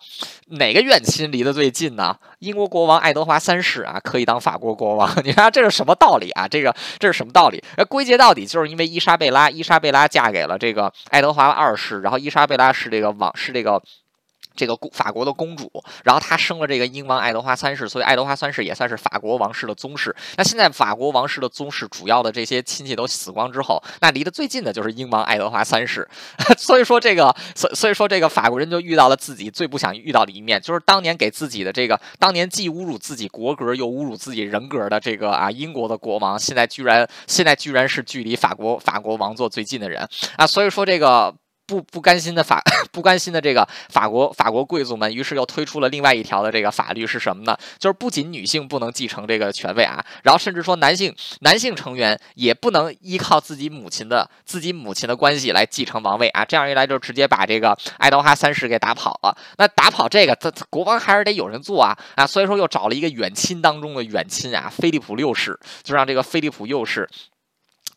[0.56, 2.16] 哪个远亲离得最近呢？
[2.38, 5.06] 英国国王爱德华三世啊，可以当法国国王。
[5.22, 6.48] 你看这是什么道理啊？
[6.48, 7.62] 这个这是什么道理？
[7.90, 13.82] 归结到底就是因为伊莎贝拉，伊莎贝拉嫁给了这个爱德华二世，然后伊莎贝拉是这个王，是这个。
[14.58, 15.70] 这个公法国的公主，
[16.02, 20.14] 然后她生了这个英王爱德华三世，所以爱德华三世也算是法国王室的宗室。
[20.36, 26.06] 那现在法国王室的宗室主要的这些亲戚都死光之后，那离得最近的就是英王爱德华三世。
[26.58, 40.46] 所以说这个，所所以说这个法国人就遇到了自己最不想遇到的一面，就是当年给自己的这个，当年既侮辱自己国格又侮辱自己人格的这个啊英国的国王，现在居然现在居然是距离法国法国王座最近的人啊！
[40.46, 41.34] 所以说这个。
[41.68, 47.56] 不不甘心的法 不甘心的这个法国法国贵族们，于是又推出了另外一条的这个法律是什么呢？
[47.78, 56.42] 就是不仅女性不能继承这个权位啊，然后甚至说男性男性成员也不能依靠自己母亲的自己母亲的关系来继承王位啊。
[56.42, 59.36] 这样一来就直接把这个爱德华三世给打跑了。
[59.58, 62.26] 那打跑这个，他国王还是得有人做啊啊！
[62.26, 67.06] 所以说又找了一个远亲当中的远亲啊，菲利普六世，就让这个菲利普六世。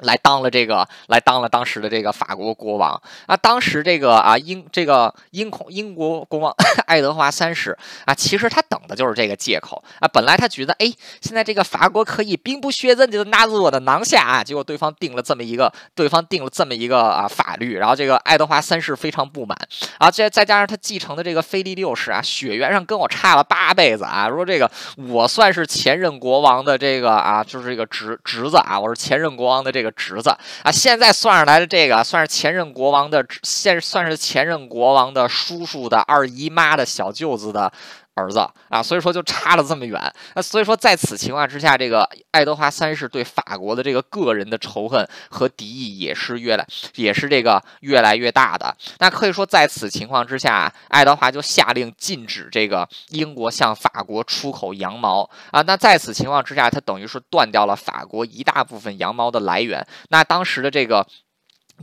[0.02, 3.36] 来当了这个，来当了当时的这个法国国王啊！
[3.38, 6.54] 当时这个啊英这个英孔英国国王
[6.88, 10.08] 爱德华三世啊，其实他等的就是这个借口啊。
[10.08, 14.44] 本来他觉得，哎，现在这个法国可以兵不血刃就拿住我的囊下啊。
[14.44, 19.58] 结果对方定了这么一个，对方定了这么一个啊法律，然后这个爱德华三世非常不满
[20.00, 20.10] 啊。
[20.10, 24.28] 再再加上他继承的这个菲利六世啊，血缘上跟我差了八辈子啊。
[24.30, 24.70] 说这个
[25.10, 29.91] 我算是前任国王的这个啊，就是这个侄侄子啊，我是前任国王的这个。
[29.96, 30.30] 侄子。
[30.64, 37.72] 啊，现在算上来的这个，算是前任国王的，现算是前任国王的叔叔的二姨妈的小舅子的
[38.16, 40.00] 儿子啊，所以说就差了这么远。
[40.36, 48.76] 那所以说在此情况之下，这个爱德华三世对法国的这个个人的仇恨和敌意也是越来也是这个越来越大的。
[49.00, 55.62] 那可以说在此情况之下，爱德华就下令禁止这个英国向法国出口羊毛啊。
[55.62, 59.88] 那在此情况之下，他等于是断掉了法国一大部分羊毛的来源。
[60.10, 61.08] 那当时的这个。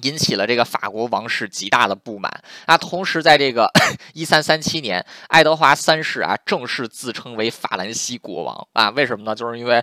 [0.02, 2.76] 引起了这个法国王室极大的不满啊！
[2.76, 3.70] 同时，在这个
[4.14, 8.90] 一三三七年，爱德华三世啊正式自称为法兰西国王啊！
[8.90, 9.34] 为什么呢？
[9.34, 9.82] 就是因为。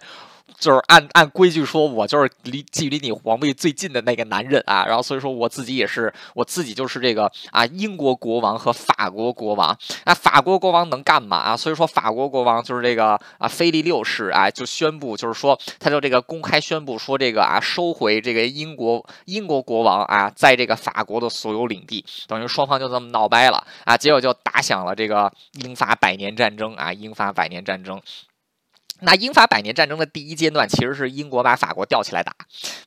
[0.58, 9.77] 就是按按规矩说，我就是离距离你皇位最近的那个男人啊，然后所以说我自己也是，我自己就是这个啊，英国国王和法国国王。
[10.05, 11.58] 那法国国王能干嘛啊？
[11.58, 25.31] 所以说法国国王就是这个啊，菲利六世啊，就宣布，就是说他就这个公开宣布说这个啊，收回这个英国英国国王啊，在这个法国的所有领地，等于双方就这么闹掰了啊，结果就打响了这个
[25.63, 28.01] 英法百年战争啊，英法百年战争。
[29.01, 32.34] 那英法百年战争的第一阶段，其实是英国把法国吊起来打，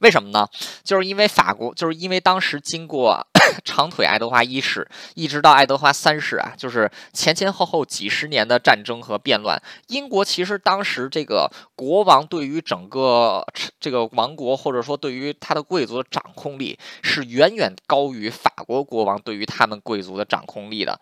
[0.00, 0.48] 为什么呢？
[0.82, 3.26] 就是因为法国，就是因为当时经过
[3.62, 13.46] 长腿爱德华一世，一直到爱德华三世啊，就是前前后后几十年的战争和变乱，英国其实当时这个国王对于整个
[13.78, 20.98] 这个王国，或者说对于他的贵族的掌控力，是远远高于法国国王对于他们贵族的掌控力的。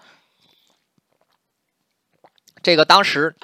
[2.61, 3.37] 这个当时。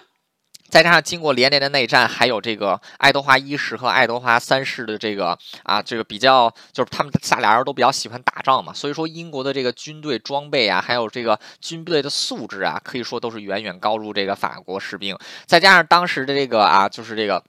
[0.73, 15.15] 再加上经过连年的内战，还有这个爱德华一世和爱德华三世的这个啊，这个比较就是他们仨俩人都比较喜欢打仗嘛，所以说英国的这个军队装备啊，还有这个军队的素质啊，可以说都是远远高入这个法国士兵。
[15.45, 17.45] 再加上当时的这个啊，就是这个。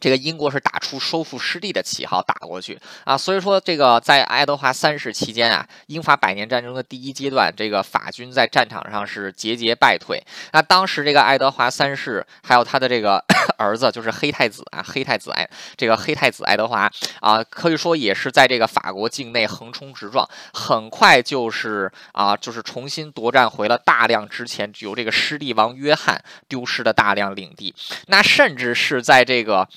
[0.00, 10.22] 这个英国是打出收复失地的旗号打过去啊，所以说这个在爱德华三世期间啊，英法百年战争的第一阶段，这个法军在战场上是节节败退。
[10.52, 13.22] 那当时这个爱德华三世还有他的这个
[13.58, 27.74] 儿子，就是黑太子啊，黑太子爱这个黑太子爱德华啊，可以说也是在这个法国境内横冲直撞，很快就是啊，就是重新夺占回了大量之前由这个失地王约翰丢失的大量领地。
[28.06, 29.68] 那甚至是在这个。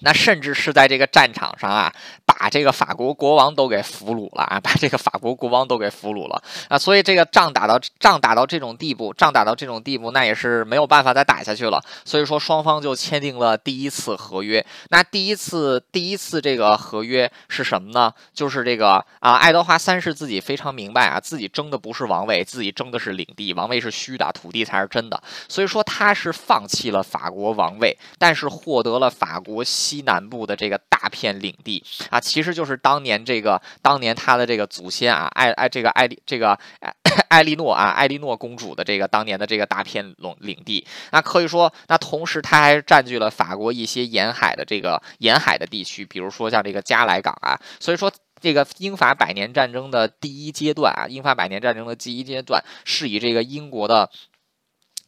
[0.00, 1.92] 那甚至是在这个战场上啊。
[2.40, 4.58] 把这个法国国王都给俘虏了啊！
[4.58, 6.78] 把这个法国国王都给俘虏了啊！
[6.78, 11.78] 所以这个仗打到仗打到这种地步，仗打到这种地步，那也是没有办法再打下去了。
[12.02, 14.64] 所以说双方就签订了第一次合约。
[14.88, 18.10] 那第一次第一次这个合约是什么呢？
[18.32, 25.22] 就是这个啊，爱德华三世自己非常明白啊，自己争的不是王位，自己争的是领地，王位是虚的，土地才是真的。
[25.46, 32.18] 所以说他是放弃了法国王位，但是获得了法国西南部的这个大片领地啊。
[32.30, 36.94] 其实就是当年这个，当年他的这个祖先啊，艾艾这个艾丽这个艾
[37.28, 54.08] 艾莉诺啊，艾莉诺公主的这个当年的这个大片领领地，那可以说，那同时他还占据了法国一些沿海的这个沿海的地区，比如说像这个加莱港啊，所以说这个英法百年战争的第一阶段啊，英法百年战争的第一阶段是以这个英国的。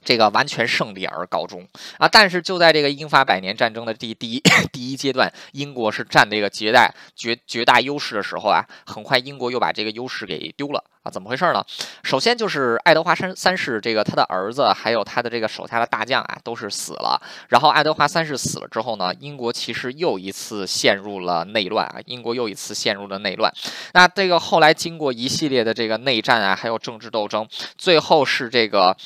[0.05, 1.67] 这个完全胜利而告终
[1.99, 2.09] 啊！
[2.09, 11.11] 但是就在这个英法百年战争的第第一 第一阶段，英国是占这个绝大绝绝大优势的时候啊，很快英国又把这个优势给丢了啊！
[11.11, 11.65] 怎么回事呢？
[12.03, 21.97] 首先就是爱德华三三世这个他的儿子还有他的这个手下的大将啊都是死了，然后爱德华三世死了之后呢，英国其实又一次陷入了内乱啊！
[22.07, 23.53] 英国又一次陷入了内乱。
[23.95, 28.97] 那这个后来经过一系列的这个内战啊，还有政治斗争，最后是这个。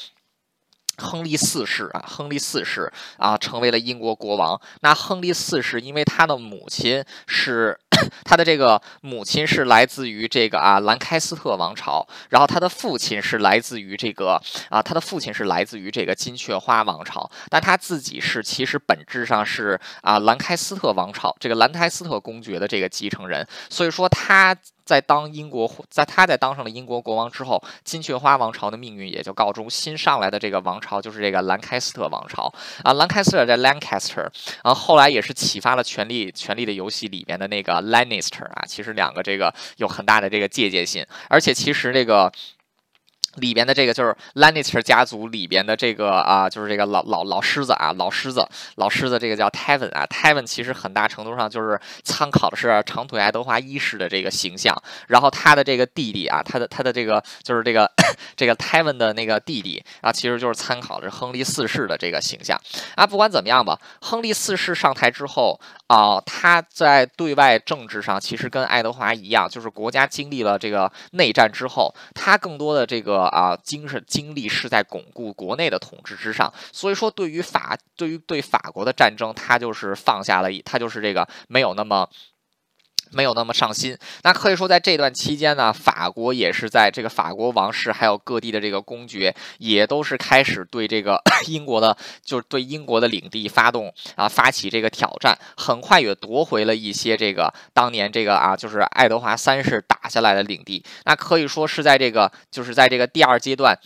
[0.99, 4.61] 亨利四世啊，亨利四世啊，成为了英国国王。
[4.81, 7.79] 那亨利四世因为他的母亲是
[8.25, 24.57] 他的这个母亲是来自于这个啊兰开斯特王朝，然后他的父亲是来自于这个啊他的父亲是来自于这个金雀花王朝，但他自己是其实本质上是啊兰开斯特王朝这个兰开斯特公爵的这个继承人，所以说他。
[24.87, 29.69] 在当英国在他在当上了英国国王之后，金雀花王朝的命运也就告终。
[29.69, 32.51] 新上来的这个王朝就是这个兰开斯特王朝
[32.85, 34.23] 啊，兰开斯特在 Lancaster，
[34.63, 42.33] 然后后来也是启发了《权力权力的游戏》里边的那个 Lannister 啊，其实两个这个有很大的这个借鉴性，而且其实这个。
[43.37, 48.47] 里边的这个就是 Lannister 家族里边的这个啊，就是这个老老老狮子啊，老狮子，
[48.77, 54.77] 老狮子，这个叫 Tevin 啊，Tevin 其实很大程度上就是参考的是长腿爱德华一世的这个形象，
[55.09, 57.91] 然后他的这个弟弟啊，他的他的这个就是这个
[58.37, 62.61] 这个 Tevin 的那个弟弟啊，其实就是参考的是亨利四世的这个形象
[62.95, 63.07] 啊。
[63.07, 73.27] 不管怎么样吧，亨利四世上台之后啊，他在对外政治上其实跟爱德华一样，就是国家经历了这个内战之后，他更多的这个。
[73.37, 82.09] 啊，精神精力是在巩固国内的统治之上，所以说对于法对于对法国的战争，他就是放下了，他就是这个没有那么。
[83.13, 103.79] 没有那么上心，那可以说在这段期间呢，法国也是在这个法国王室还有各地的这个公爵，也都是开始对这个 英国的，就是对英国的领地发动啊，发起这个挑战，很快也夺回了一些这个当年这个啊，就是爱德华三世打下来的领地，那可以说是在这个，就是在这个第二阶段。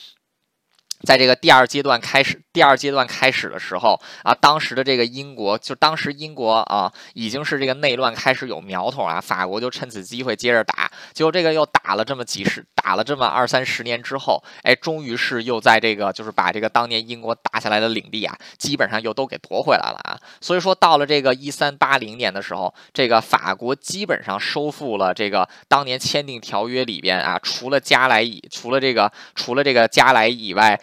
[1.05, 30.79] 在这个第二阶段开始，第二阶段开始的时候啊，当时的这个英国，就当时英国啊，已经是这个内乱开始有苗头啊，法国就趁此机会接着打，结果这个又打了这么几十，打了这么二三十年之后，哎，终于是又在这个就是把这个当年英国打下来的领地啊，基本上又都给夺回来了啊，所以说到了这个一三八零年的时候，这个法国基本上收复了这个当年签订条约里边啊，除了加莱以，除了这个除了这个加莱以外。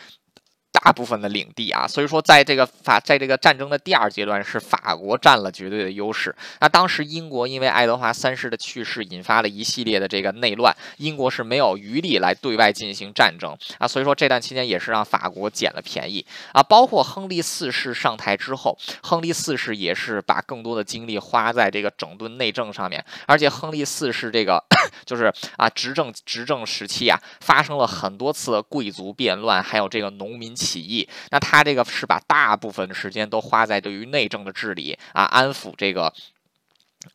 [0.83, 6.33] 大部分的领地啊，所以说在这个法在这个战争的第二阶段是法国占了绝对的优势。
[6.59, 16.61] 那当时英国因为爱德华三世的去世，引发了一系列的这个内乱，英国是没有余力来对外进行战争啊，所以说这段期间也是让法国捡了便宜啊。
[16.61, 24.63] 包括亨利四世上台之后，亨利四世也是把更多的精力花在这个整顿内政上面，而且亨利四世这个
[25.05, 30.57] 就是啊执政执政时期啊，发生了很多次贵族变乱，还有这个农民。
[30.57, 36.13] 起起义，那他这个是把大部分的时间都花在对于内政的治理啊，安抚这个。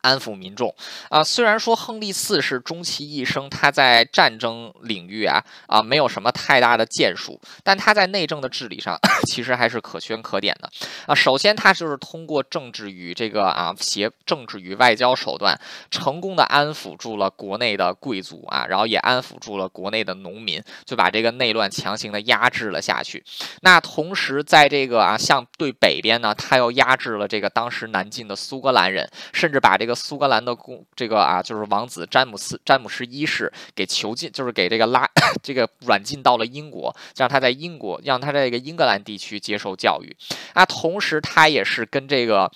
[0.01, 0.73] 安抚民众
[1.09, 10.69] 啊，虽然说亨利四世终其一生，他在战争领域啊啊没有什么太大的建树，但他在内政的治理上 其实还是可圈可点的
[11.05, 11.13] 啊。
[11.13, 15.59] 首先，他就是通过政治与这个啊协政治与外交手段，
[15.91, 23.23] 成功的安抚住了国内的贵族啊，然后也安抚住了国内的农民，就把这个内乱强行的压制了下去。
[23.61, 35.09] 那同时，在这个啊向对北边呢，他又压制了这个当时南进的苏格兰人，甚至把这个苏格兰的公这个啊，就是王子詹姆斯詹姆斯一世给囚禁，就是给这个拉
[35.41, 40.15] 这个软禁到了英国，让他在英国，让他在这个英格兰地区接受教育。
[40.53, 42.51] 啊，同时他也是跟这个。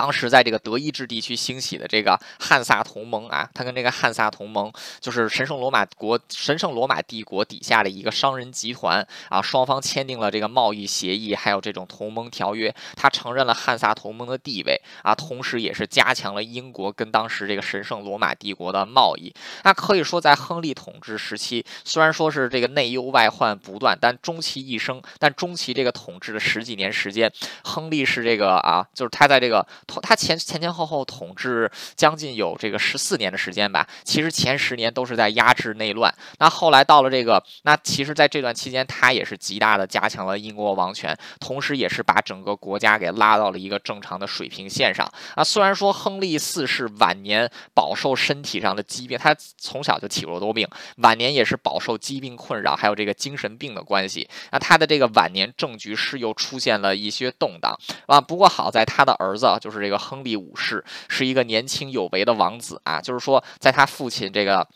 [0.00, 19.30] 当时在这个德意志地区兴起的这个汉萨同盟啊，他跟这个汉萨同盟就是神圣罗马国、神圣罗马帝国底下的一个商人集团啊，双方签订了这个贸易协议，还有这种同盟条约，他承认了汉萨同盟的地位啊，同时也是加强了英国跟当时这个神圣罗马帝国的贸易。
[19.64, 27.30] 那可以说，在亨利统治时期，虽然说是这个内忧外患不断，但终其一生，但终其这个统治的十几年时间，
[27.64, 29.60] 亨利是这个啊，就是他在这个。
[30.02, 36.14] 他前前前后后统治将近有这个十四年的时间吧，其实前十年都是在压制内乱。
[36.38, 45.10] 那后来到了这个，那其实在这段期间，他也是极大的加强了英国王权，同时也是把整个国家给拉到了一个正常的水平线上。
[45.34, 50.68] 啊，虽然说亨利四世晚年饱受身体上的疾病，他从小就体弱多病，
[50.98, 54.28] 晚年也是饱受疾病困扰，还有这个精神病的关系。
[54.52, 57.76] 那他的这个晚年政局是又出现了一些动荡
[58.06, 58.20] 啊。
[58.20, 59.79] 不过好在他的儿子就是。
[59.80, 64.68] 这个亨利五世是一个年轻有为的王子啊，就是说，在他父亲这个。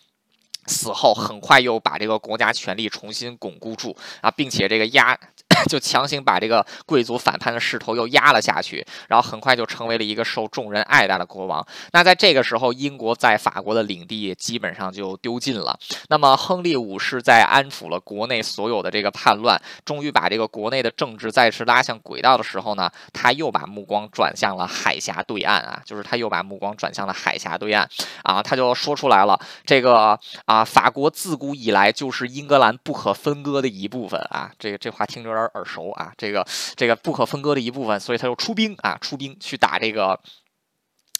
[0.66, 5.14] 死后很快又把这个国家权力重新巩固住啊，并且这个压
[5.68, 11.66] 就强行把这个贵族反叛的势头又压了下去，然后很快就成为了一个受众人爱戴的国王。
[11.92, 15.78] 那在这个时候，英国在法国的领地基本上就丢尽了。
[16.08, 27.88] 那么亨利五世在安抚了国内所有的这个叛乱，终于把这个国内的政治再次拉向轨道的时候呢，他又把目光转向了海峡对岸啊，就是他又把目光转向了海峡对岸
[28.22, 30.64] 啊，他就说出来了这个啊。
[30.64, 34.50] 法国自古以来就是英格兰不可分割的一部分啊！
[34.58, 36.12] 这个这话听着有点耳熟啊！
[36.16, 40.18] 这个这个不可分割的一部分，所以他就出兵啊，出兵去打这个。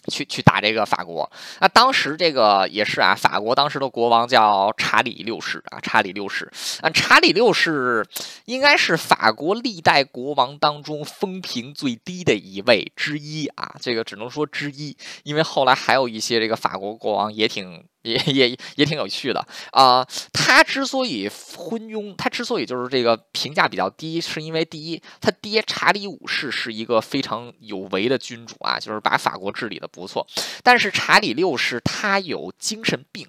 [0.06, 6.52] 去去打这个法国，那当时这个也是啊，法国当时的国王叫查理六世啊，查理六世，
[6.82, 8.06] 啊，查理六世
[8.44, 20.06] 应该是法国历代国王当中风评最低的一位之一啊，这个只能说之一，因为后来还有一些这个法国国王也挺也也也挺有趣的啊。
[20.32, 29.88] 他之所以昏庸，他之所以就是这个评价比较低，是因为第一，他爹查理五世是一个非常有为的君主啊，就是把法国治理的。
[29.94, 30.26] 不错，
[30.64, 33.24] 但是查理六世他有精神病，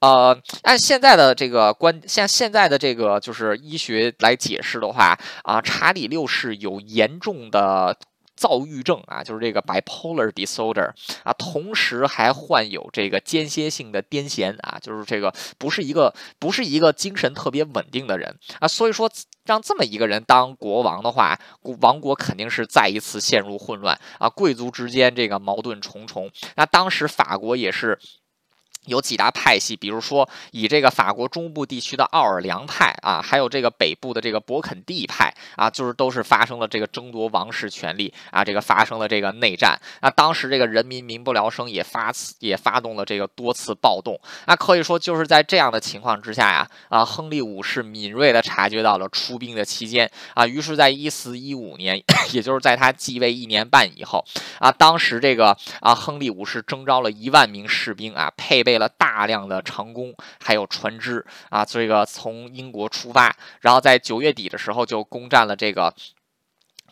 [0.00, 7.94] 呃，按现在的这个观，像现在的这个就是医学来解释的话啊，查理六世有严重的。
[8.36, 10.90] 躁郁症啊，就是这个 bipolar disorder
[11.24, 19.10] 啊，同时还患有这个间歇性的癫痫啊，就是这个不是一个不是一个精神特别稳定的人啊，所以说
[19.44, 21.38] 让这么一个人当国王的话，
[21.80, 26.30] 王国肯定是再一次陷入混乱啊，贵族之间这个矛盾重重。
[26.56, 27.98] 那当时法国也是。
[28.86, 39.76] 有几大派系，比如说以这个法国中部地区的奥尔良派啊，还有这个北部的这个勃肯第派啊，就是都是发生了这个争夺王室权力啊，这个发生了这个内战。
[40.00, 44.18] 那当时这个人民民不聊生，也发也发动了这个多次暴动。
[44.46, 52.00] 那可以说就是在这样的情况之下呀，啊，亨利五世敏锐地察觉到了出兵的期间啊，于是在一四一五年，
[52.32, 54.24] 也就是在他继位一年半以后
[54.60, 58.75] 啊，当时这个啊，亨利五世征召了一万名士兵啊，配备。
[58.78, 65.94] 了大量的长弓，还有船只啊，这个从英国出发，然后在九月底的时候就攻占了这个。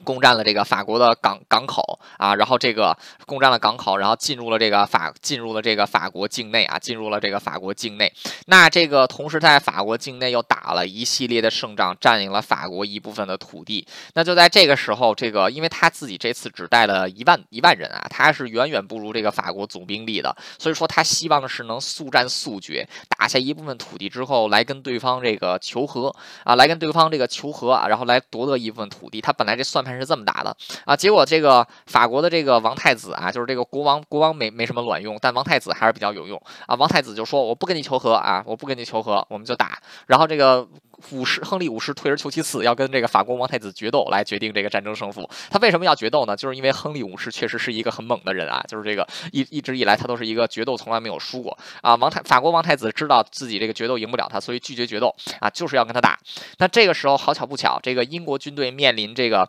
[0.04, 2.96] 攻占了这个法国的港港口啊，然后这个
[3.26, 8.12] 攻占了港口，然后进入了这个法进入了这个法国境内啊，进入了这个法国境内。
[8.46, 13.86] 那这个同时在法国境内又打了一系列的胜仗，占领了法国一部分的土地。
[14.14, 22.86] 那就在这个时候，这个因为他自己这次只带了一万一万人啊，他是远远不如这个法国总兵力的，所以说他希望的是能速战速决，
[23.16, 29.20] 打下一部分土地之后，来跟对方这个求和啊，来跟对方这个求和啊，然后来夺得一部分土地。
[29.20, 29.84] 他本来这算。
[29.84, 36.74] 盘是这么打的啊，结果这个法国的这个王太子啊，就是这个国王，国王没没什么卵用，但王太子还是比较有用啊。
[36.74, 40.66] 王太子就说：“我不跟你求和啊，我不跟你求和，我们就打。”然后这个
[41.10, 45.28] 五世亨利五世退而求其次，要跟这个法国王太子决斗来决定这个战争胜负。
[45.50, 46.36] 他为什么要决斗呢？
[46.36, 51.94] 就是因为亨利五世确实是一个很猛的人啊，就是这个一一直以来他都是一个决斗从来没有输过啊。
[51.96, 56.18] 王太法国王太子知道自己这个决斗赢不了他，所以拒绝决斗啊，就是要跟他打。
[56.58, 59.48] 那这个时候好巧不巧，这个英国军队面临这个。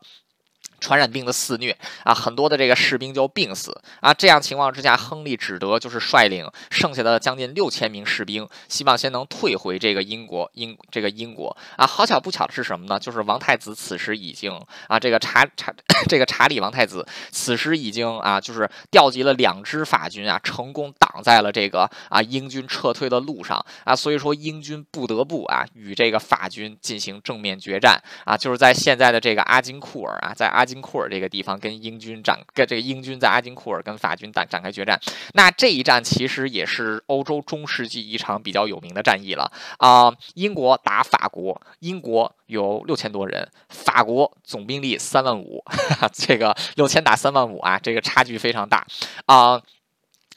[0.79, 4.13] 传染病的肆虐啊，很多的这个士兵就病死啊。
[4.13, 11.87] 这样情况之下，亨利只得就是率领剩下的将近六千名士兵，希望先能退回这个英国英这个英国啊。
[11.87, 12.99] 好巧不巧的是什么呢？
[12.99, 14.51] 就是王太子此时已经
[14.87, 15.73] 啊，这个查查
[16.09, 23.95] 这个查理王太子此时已经啊，就是调集了两支法军啊，成功挡在了这个啊英军撤退的路上啊。
[23.95, 30.64] 所以说英军不得不啊与这个法军进行正面决战啊，就是在现在的这个阿金库尔啊，在阿。
[30.65, 34.99] 阿金库尔这个地方跟英军展，跟这个英军在阿金库尔跟法军展展开决战。
[35.33, 40.11] 那这一战其实也是欧洲中世纪一场比较有名的战役了啊！
[40.33, 45.63] 英国打法国，英国有六千多人，法国总兵力三万五，
[46.11, 48.87] 这个六千打三万五啊，这个差距非常大
[49.27, 49.61] 啊！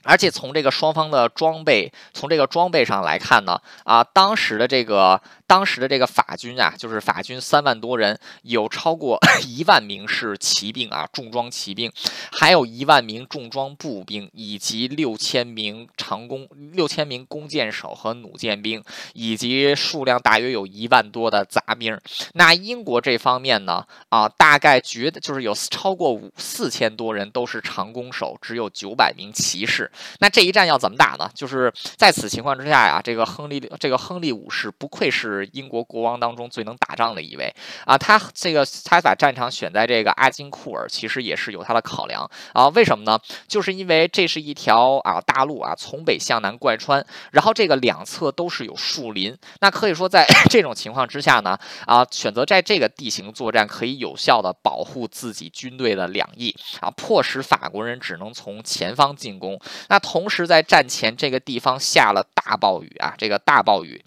[0.03, 5.23] 而且从这个双方的装备，从这个装备上来看呢，啊，当时的这个。
[5.49, 9.19] 当时的这个法军啊，就是法军三万多人，有超过
[9.49, 11.91] 一万名是骑兵啊，重装骑兵，
[12.31, 18.85] 还有一万名重装步兵，以及六千名长弓、六千名弓箭手和弩箭兵，
[19.15, 21.99] 以及数量大约有一万多的杂兵。
[22.35, 29.91] 那英国这方面呢，啊，大概觉得就是有超过五四千多人都是长弓手，只有九百名骑士。
[30.19, 31.31] 那这一战要怎么打呢？
[31.35, 35.38] 就是在此情况之下呀，这个亨利这个亨利五世不愧是。
[35.39, 42.69] 是英国国王当中最能打仗的一位啊，他这个他把战场选在这个阿金库尔，其实也是有他的考量啊。
[42.69, 43.19] 为什么呢？
[43.47, 49.37] 就是因为这是一条啊大路啊，从北向南贯穿，然后这个两侧都是有树林。
[49.61, 59.59] 那可以说，在 这种情况之下呢，啊，选择在这个地形作战，可以有效的保护自己军队的两翼啊，迫使法国人只能从前方进攻。
[59.89, 64.03] 那同时在战前这个地方下了大暴雨啊，这个大暴雨。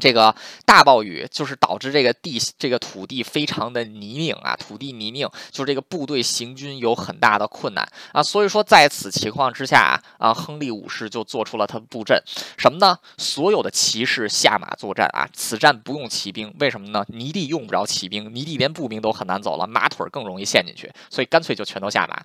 [0.00, 0.34] 这个
[0.64, 8.22] 大暴雨就是导致这个地这个土地非常的泥泞啊，土地泥泞，就是这个部队行军有很大的困难啊。
[8.22, 12.18] 所以说在此情况之下啊，亨利五世就做出了他的布阵，
[12.56, 12.96] 什么呢？
[13.18, 17.04] 所有的骑士下马作战啊，此战不用骑兵，为什么呢？
[17.08, 22.22] 泥地用不着骑兵，泥地连步兵都很难走了，马腿更容易陷进去，所以干脆就全都下马，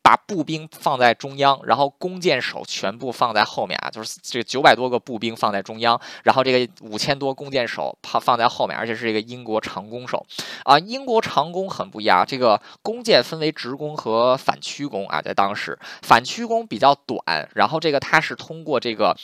[0.00, 7.15] 把步兵放在中央，然后弓箭手全部放在后面啊，就是这九百多个步兵放在中央，然后这个五千。
[7.18, 10.26] 多弓箭手怕放在后面，而且是一个英国长弓手
[10.64, 10.78] 啊。
[10.78, 15.20] 英国长弓很不一样，这个弓箭分为直弓和反曲弓啊。
[15.22, 19.16] 在当时，反曲弓比较短，然后这个它是通过这个。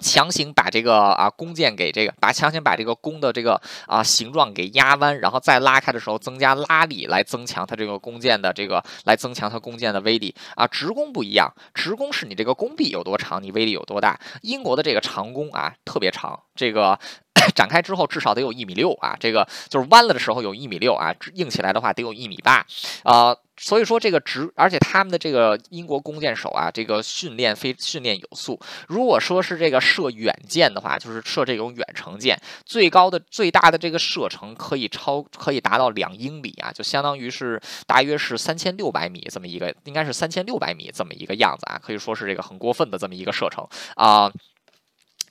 [0.00, 10.66] 强行把这个啊弓箭给这个，把强行把这个弓的这个啊形状给压弯，然后再拉开的时候增加拉力，来增强它这个弓箭的这个，来增强它弓箭的威力啊。
[10.66, 14.18] 直弓不一样，直弓是你这个弓臂有多长，你威力有多大。
[14.42, 16.98] 英国的这个长弓啊特别长，这个。
[17.54, 22.64] 展开之后至少得有一米六啊，这个就是弯了的时候有一米六啊，硬起来的话得有一米八，
[23.02, 28.58] 啊，所以说这个直，而且他们的这个英国弓箭手啊，这个训练非训练有素。
[28.88, 44.30] 如果说是这个射远箭的话，就是射这种远程箭，最高的最大的这个射程可以超可以达到两英里啊，就相当于是大约是三千六百米这么一个，应该是三千六百米这么一个样子啊，可以说是这个很过分的这么一个射程啊。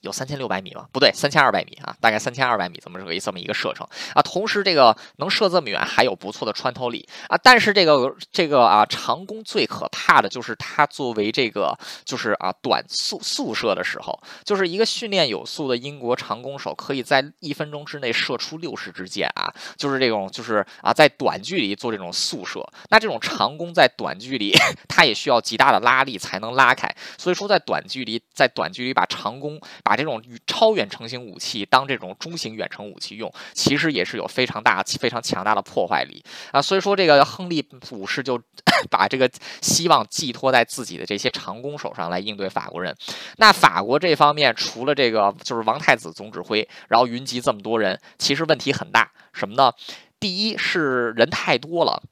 [0.01, 0.87] 有三千六百米吗？
[0.91, 4.21] 不对，三千二百米啊，大概三千二百米这么个这么一个射程啊。
[4.21, 7.37] 同时，这个能射这么远，还有不错的穿透力啊。
[7.43, 22.65] 但是这个这个啊，长弓最可怕的就是它作为这个就是啊短速速射的时候，就是一个训练有素的英国长弓手可以在一分钟之内射出六十支箭啊，就是这种就是啊在短距离做这种速射。
[22.89, 24.53] 那这种长弓在短距离，
[24.87, 26.89] 它也需要极大的拉力才能拉开。
[27.17, 29.59] 所以说，在短距离在短距离把长弓。
[29.89, 36.61] 把这种超远程型武器当这种中型远程武器用，其实也是有非常大、非常强大的破坏力啊。
[36.61, 38.39] 所以说，这个亨利五世就
[38.91, 39.27] 把这个
[39.63, 42.95] 希望寄托在自己的这些长弓手上来应对法国人。
[43.37, 49.11] 那法国这方面，除了这个就是王太子总指挥，然后云集这么多人，其实问题很大。
[49.33, 49.73] 什么呢？
[50.19, 52.03] 第一是人太多了。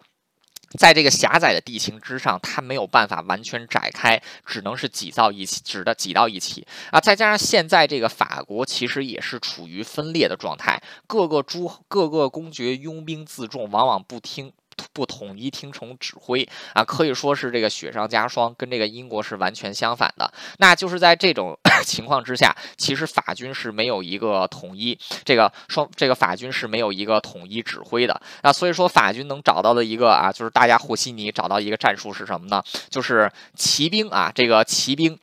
[0.78, 6.99] 在这个狭窄的地形之上，它没有办法完全展开，只能是挤到一起，只的挤到一起啊！
[6.99, 14.53] 再加上现在这个法国其实也是处于分裂的状态，各个诸各个公爵拥兵自重，往往不听。
[14.93, 20.32] 不统一听从指挥啊，可以说是这个雪上加霜，跟这个英国是完全相反的。
[20.57, 32.63] 那就是在这种 情况之下，其实法军是没有一个统一，这个双这个法军是没有一个统一指挥的啊，所以说法军能找到的一个啊，就是大家和稀泥找到一个战术是什么呢？
[32.89, 35.17] 就是骑兵啊，这个骑兵。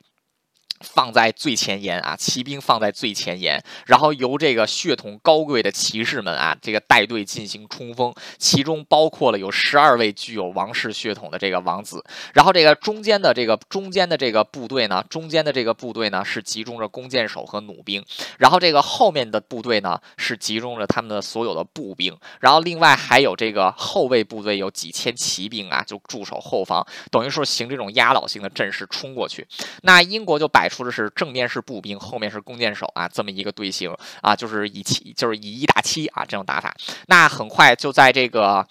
[0.85, 18.05] 放在最前沿啊，骑兵放在最前沿，然后由这个血统高贵的骑士们啊，这个带队进行冲锋，其中包括了有十二位具有王室血统的这个王子，然后这个中间的这个中间的这个部队呢，中间的这个部队呢是集中着弓箭手和弩兵，
[18.37, 29.47] 然后这个后面的部队呢是集中着他们的所有的步兵，然后另外还有这个后卫部队有几千骑兵啊，就驻守后方，等于说行这种压倒性的阵势冲过去，
[29.81, 30.69] 那英国就摆。
[30.74, 36.75] 出的是正面是步兵，后面是弓箭手啊，这么一个队形啊，就是以七，就是以一打七啊这种打法。
[37.07, 38.67] 那很快就在这个。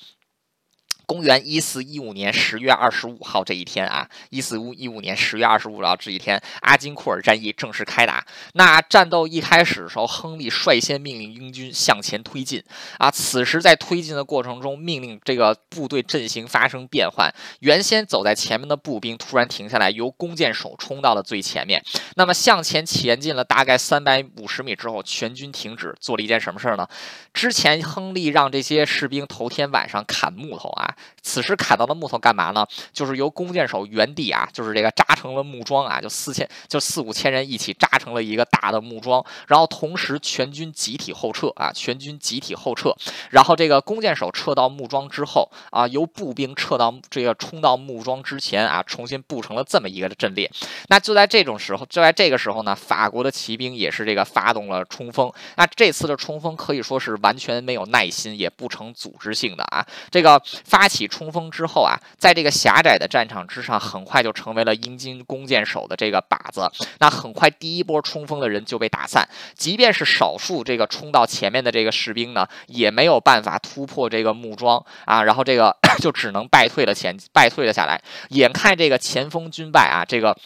[1.06, 8.24] 公元一四一五年十月二十五号这一天啊，一四五一五年十月二十五号这一天，阿金库尔战役正式开打。
[8.54, 12.62] 那战斗一开始的时候，亨利率先命令英军向前推进
[12.98, 13.10] 啊。
[13.10, 17.32] 此时在推进的过程中，命令这个部队阵型发生变换。
[17.60, 21.82] 原先走在前面的步兵突然停下来，由弓箭手冲到了最前面。
[22.16, 26.88] 那么向前前进了大概三百五十米之后，全军停止，做了一件什么事儿呢？
[27.32, 30.93] 之前亨利让这些士兵头天晚上砍木头啊。
[31.22, 32.66] 此时砍到的木头干嘛呢？
[32.92, 42.94] 就是由弓箭手原地啊，就是这个扎成了木桩啊，就四千就四五千人一起扎成了一个大的木桩，然后同时全军集体后撤啊，全军集体后撤，
[43.30, 50.50] 然后这个弓箭手撤到木桩之后啊，由步兵撤到这个冲到木桩之前啊，重新布成了这么一个阵列。
[50.88, 55.32] 那就在这种时候，就在这个时候呢，法国的骑兵也是这个发动了冲锋。
[55.56, 60.83] 那这次的冲锋可以说是完全没有耐心，也不成组织性的啊，这个发。
[60.84, 66.70] 发起冲锋之后啊，在这个狭窄的战场之上，很快就成为了英军弓箭手的这个靶子。
[66.98, 69.26] 那很快，第一波冲锋的人就被打散。
[69.54, 77.98] 即便是少数这个冲到前面的这个士兵呢，也没有办法突破这个木桩啊，然后这个 就只能败退了前，败退了下来。
[78.28, 80.36] 眼看这个前锋军败啊，这个。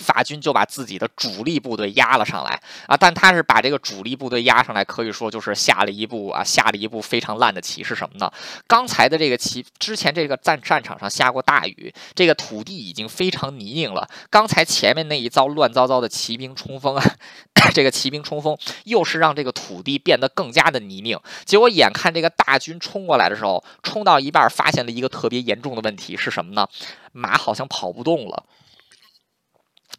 [0.00, 8.32] 法军就把自己的主力部队压了上来啊，但他是把这个主力部队压上来，可以说就是下了一步啊，下了一步非常烂的棋是什么呢？
[8.66, 14.08] 刚才的这个棋，之前这个战战场上下过大雨，这个土地已经非常泥泞了。
[14.30, 17.04] 刚才前面那一遭乱糟糟的骑兵冲锋啊，
[17.74, 21.20] 这个骑兵冲锋又是让这个土地变得更加的泥泞。
[21.44, 26.66] 结果眼看这个大军冲过来的时候，冲到一半发现了一个特别严重的问题是什么呢？
[27.12, 28.44] 马好像跑不动了。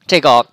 [0.08, 0.46] 这个。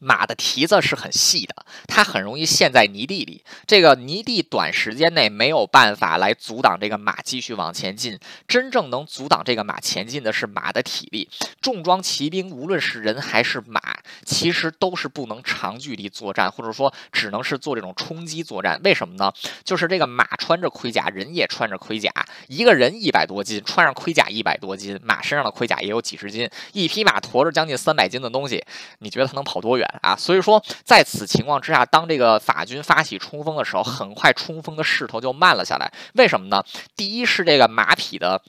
[0.00, 1.54] 马的蹄子是很细的，
[1.86, 3.44] 它很容易陷在泥地里。
[3.66, 8.18] 这个泥地短时间内没有办法来阻挡这个马继续往前进。
[8.48, 11.28] 真正能阻挡这个马前进的是马的体力。
[11.60, 13.80] 重装骑兵无论是人还是马，
[14.24, 18.80] 其实都是不能长距离作战，或者说只能是做这种冲击作战。
[18.82, 19.30] 为什么呢？
[19.62, 22.10] 就是这个马穿着盔甲，人也穿着盔甲。
[22.48, 28.64] 一个人一百多斤，穿上盔甲一百多斤，马身上的盔甲也有几十斤，一匹马驮着将近三百斤的东西，
[29.00, 29.86] 你觉得它能跑多远？
[30.02, 35.92] 啊，所以说在此情况之下，当这个法军发起冲锋的时候，很快冲锋的势头就慢了下来。
[36.14, 36.62] 为什么呢？
[36.96, 38.40] 第一是这个马匹的。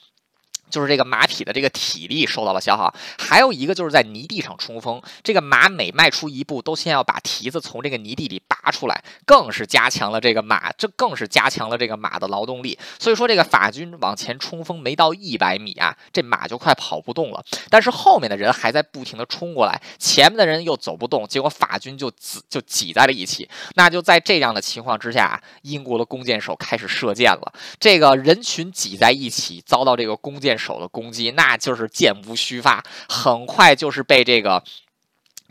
[0.72, 12.78] 就是这个马匹的这个体力受到了消耗，还有一个就是在泥地上冲锋，这个马每迈出一步都先要把蹄子从这个泥地里拔出来，更是加强了这个马，这更是加强了这个马的劳动力。
[12.98, 17.44] 所以说这个法军往前冲锋没到一百米啊，这马就快跑不动了。
[17.68, 23.46] 但是后面的人还在不停的冲过来，前面的人又走不动，结果法军就挤就挤在了一起。
[23.74, 27.52] 那就在这样的情况之下，英国的弓箭手开始射箭了。
[27.78, 30.61] 这个人群挤在一起，遭到这个弓箭手。
[30.62, 34.62] 手的攻击，那就是箭无虚发，很快就是被这个。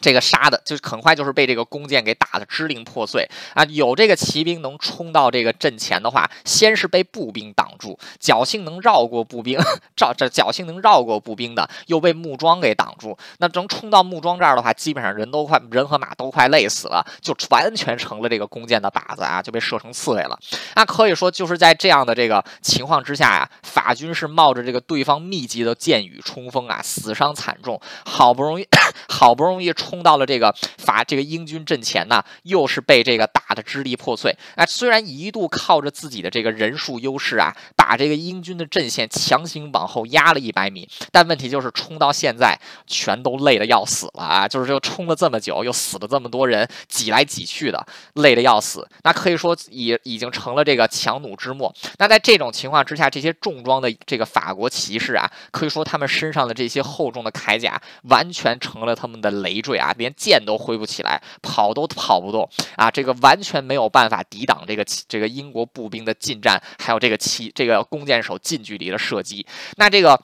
[0.02, 3.64] 这个杀的，就很快就是被这个弓箭给打的支离破碎啊！
[3.66, 9.60] 有这个骑兵能冲到这个阵前的话，先是被步兵挡住，侥幸能绕过步兵，
[9.96, 13.16] 绕这侥幸能绕过步兵的，又被木桩给挡住。
[13.38, 20.40] 那能冲到木桩这儿的话，基本上人都快人和马都快累死了，就完全成了这个弓箭的靶子啊，就被射成刺猬了。
[20.76, 28.68] 那可以说就是在这样的这个情况之下呀，法军是冒着这个对方密集的箭雨冲锋啊，死伤惨重，好不容易
[29.08, 29.91] 好不容易冲。
[29.92, 34.34] 冲到了这个法这个英军阵前呢，又是被这个打得支离破碎。
[34.56, 44.48] 啊，虽然一度靠着自己的这个人数优势啊，把这个英军的阵线强行往后压了一百米，但问题就是冲到现在全都累得要死了啊！
[44.48, 48.88] 就是就冲了这么久，又死了这么多人，挤来挤去的，累得要死。
[49.04, 51.74] 那可以说已已经成了这个强弩之末。
[51.98, 69.46] 那在这种情况之下，这些重装的这个法国骑士啊，可以说他们身上的这些厚重的铠甲完全成了他们的累赘啊，连剑都挥不起来，跑都跑不动啊，这个完全没有办法抵挡这个这个英国步兵的近战，还有这个骑这个弓箭手近距离的射击。
[69.78, 70.22] 那这个。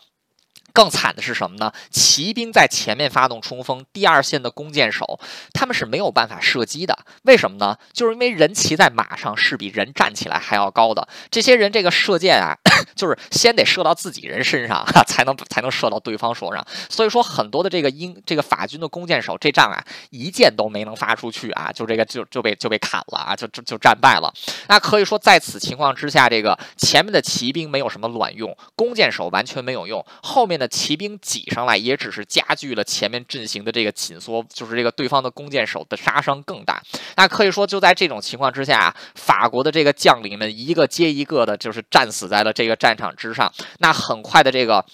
[0.78, 1.74] 更惨的是什么呢？
[1.90, 5.20] 骑兵在前面发动冲锋，第二线的弓箭手
[5.52, 6.96] 他们是没有办法射击的。
[7.24, 7.76] 为什么呢？
[7.94, 11.08] 就是因为人骑在马上是比人站起来还要高的。
[11.32, 12.56] 这些人这个射箭啊，
[12.96, 16.64] 就是先得射到自己人身上，才能才能射到对方手上。
[16.92, 24.32] 所以说，很多的这个英这个法军的弓箭手这仗啊，一箭都没能发出去啊，就这个就就被就被砍了啊，就就就战败了。
[24.68, 30.67] 那可以说，在此情况之下，这个前面的骑兵没有什么卵用，弓箭手完全没有用，后面的。
[30.68, 36.82] 骑兵挤上来，也只是加剧了前面阵型的这个紧缩，就是这个对方的弓箭手的杀伤更大。
[37.16, 43.52] 那可以说，就在这种情况之下，法国的这个将领们一个接一个的，就是战死在了这个战场之上。
[43.80, 44.86] 那很快的这个。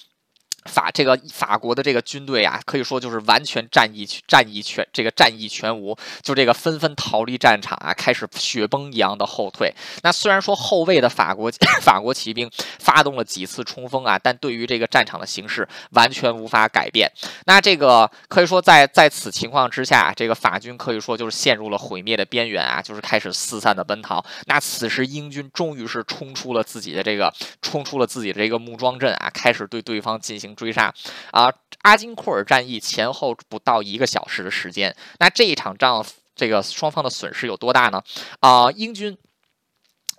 [0.66, 9.74] 法这个法国的这个军队啊，可以说就是完全战役战役全这个战役全无，就这个纷纷逃离战场啊，开始雪崩一样的后退。
[10.04, 11.52] 那虽然说后卫的法国
[11.82, 12.50] 法国骑兵
[12.80, 17.12] 发动了几次冲锋啊，但对于这个战场的形势完全无法改变。
[17.46, 24.24] 那这个可以说在在此情况之下，这个法军可以说就是陷入了毁灭的边缘啊，就是开始四散的奔逃。
[24.46, 30.53] 那此时英军终于是冲出了自己的这个冲出了自己的这个木桩阵啊，开始对对方进行。
[30.56, 30.94] 追杀
[31.32, 31.52] 啊！
[31.82, 38.02] 阿金库尔战役前后不到一个小时的时间，那这一场仗，这个双方的损失有多大呢？
[38.40, 39.18] 啊，英军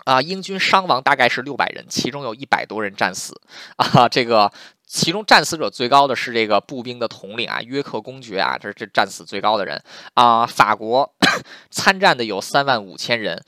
[0.05, 3.41] 啊，英军伤亡大概是六百人，其中有一百多人战死
[3.77, 4.09] 啊。
[4.09, 4.53] 这个
[4.87, 9.83] 其中战死者最高的是这个步兵的统领啊，约克公爵啊，这这战死最高的人
[10.13, 10.45] 啊。
[10.45, 11.15] 法国
[11.71, 13.43] 参战的有三万五千人。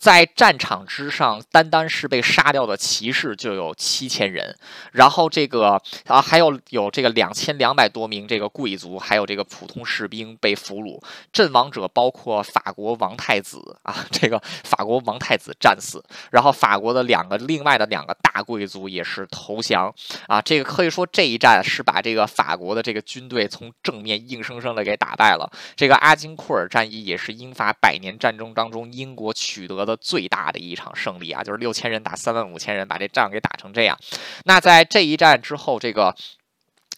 [0.00, 4.56] 在战场之上，单单是被杀掉的骑士就有七千人，
[4.92, 10.98] 然后这个啊，还有有这个两千两百多名这个贵族，还有这个普通士兵被俘虏，
[11.30, 19.94] 阵亡者包括法国王太子啊，这个法国王太子战死，然后法国的两个另外的两个大贵族也是投降
[20.26, 25.52] 啊，这个可以说这一战是把这个法国的这个军队从正面硬生生的给打败了。
[25.76, 29.89] 这个阿金库尔战役也是英法百年战争当中英国取得的。
[29.96, 33.98] 最大的一场胜利啊，就是六千人打三万五千人，把这仗给打成这样。
[34.44, 36.14] 那在这一战之后，这个。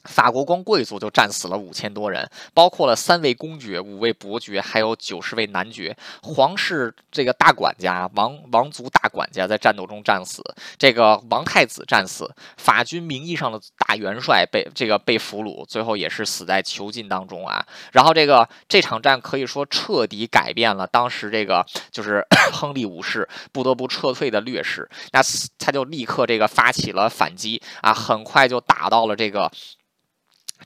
[0.05, 5.97] 法国光贵族就战死了五千多人，包括了三位公爵、五位伯爵，还有九十位男爵。
[6.23, 10.43] 皇室这个大管家、王王族大管家在战斗中战死，
[10.77, 17.65] 这个王太子战死，法军名义上的大元帅被这个被俘虏，最后也是死在囚禁当中啊。
[17.93, 25.21] 然后这个这场战可以说彻底改变了当时这个就是 亨利五世不得不撤退的劣势，那
[25.59, 29.51] 他就立刻这个发起了反击啊，很快就打到了这个。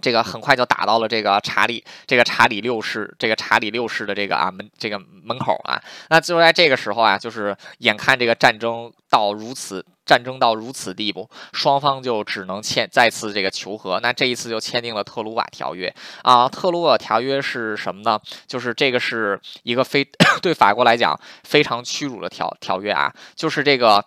[0.00, 5.80] 这个很快就打到了这个查理，这个查理六世，这个查理六世的这个啊门，这个门口啊。
[6.10, 13.98] 那就在这个时候啊，就是眼看这个战争到如此，战争到如此地步，双方就只能签再次这个求和。
[14.00, 15.92] 那这一次就签订了特鲁瓦条约
[16.22, 16.48] 啊。
[16.48, 18.20] 特鲁瓦条约是什么呢？
[18.46, 20.06] 就是这个是一个非
[20.42, 24.04] 对法国来讲非常屈辱的条条约啊，就是这个。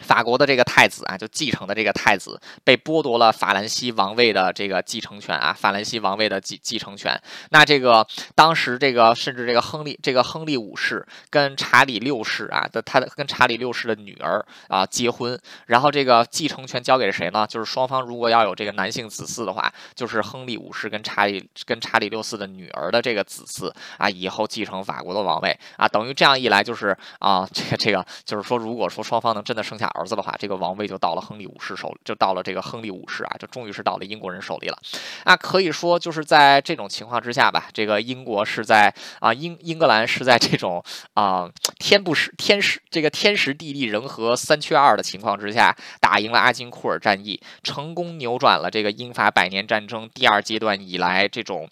[0.00, 7.20] 法国的这个太子啊，就继承的这个太子被剥夺了法兰西王位的这个继承权啊，法兰西王位的继继承权。
[7.50, 17.46] 那这个当时这个甚至这个亨利这个亨利五世跟查理六世啊的他的跟查理六世的女儿啊结婚，然后这个继承权交给谁呢？
[17.46, 29.89] 就是双方如果要有这个男性子嗣的话，就是亨利五世跟查理跟查理六世的女儿的这个子嗣啊，以后继承法国的王位啊，等于这样一来就是啊，这个这个就是说，如果说双方能真的生下。
[29.94, 34.78] 儿子的话，这个王位就到了亨利五世手里，就到了这个亨利五世啊，就终于是到了英国人手里了。
[35.24, 40.82] 那可以说，就是在这种情况之下吧，这个英国是在啊英英格兰是在这种
[41.14, 51.68] 啊天不时天时这个天时地利人和三缺二的情况之下，打赢了阿金库尔战役，成功扭转了这个英法百年战争第二阶段以来这种。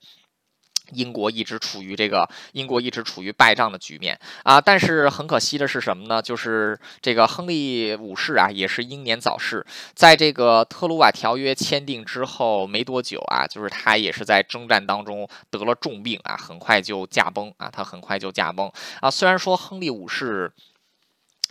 [0.93, 6.21] 英国一直处于这个英国一直处于败仗的局面啊，但是很可惜的是什么呢？
[6.23, 9.65] 就是这个亨利五世啊，也是英年早逝。
[9.95, 18.71] 在这个特鲁瓦条约签订之后没多久啊，就是他也是在征战当中得了重病啊，很快就驾崩啊，他很快就驾崩
[19.01, 19.11] 啊。
[19.11, 20.53] 虽然说亨利五世。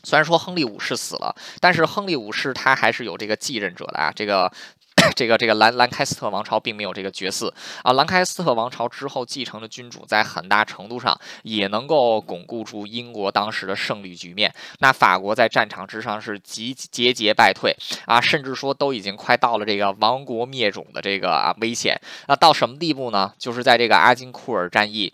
[0.03, 4.49] 虽然说亨利五世死了，但是亨利五世他还是有这个继任者的啊，这个。
[5.16, 7.51] 这个这个兰兰开斯特王朝并没有这个绝嗣
[7.84, 14.53] 啊，兰开斯特王朝之后继承的君主在很大程度上也能够巩固住英国当时的胜利局面。
[14.80, 21.99] 那法国在战场之上是节节节败退啊，甚至说都已经快到了这个亡国灭种的这个啊危险。
[22.28, 23.34] 那到什么地步呢？
[23.38, 25.14] 就是在这个阿金库尔战役。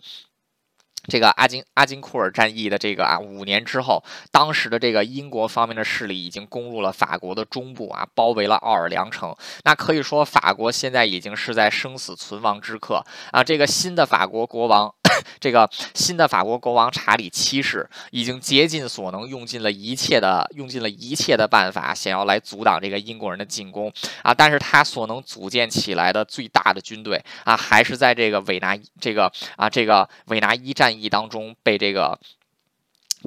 [1.06, 9.34] 这个阿金阿金库尔战役的这个啊五年之后，当时的这个英国方面的势力已经攻入了法国的中部啊，包围了奥尔良城。
[9.64, 13.44] 那可以说，法国现在已经是在生死存亡之刻啊。
[13.44, 14.94] 这个新的法国国王，
[15.38, 23.92] 这个新的法国国王查理七世已经竭尽所能，用尽了一切的用尽了一切的办法，想要来阻挡这个英国人的进攻
[24.22, 24.32] 啊。
[24.32, 30.94] 但是他所能组建起来的最大的军队啊，还是在这个维拿这个啊这个维拿一战。
[30.94, 32.16] 役当中被这个。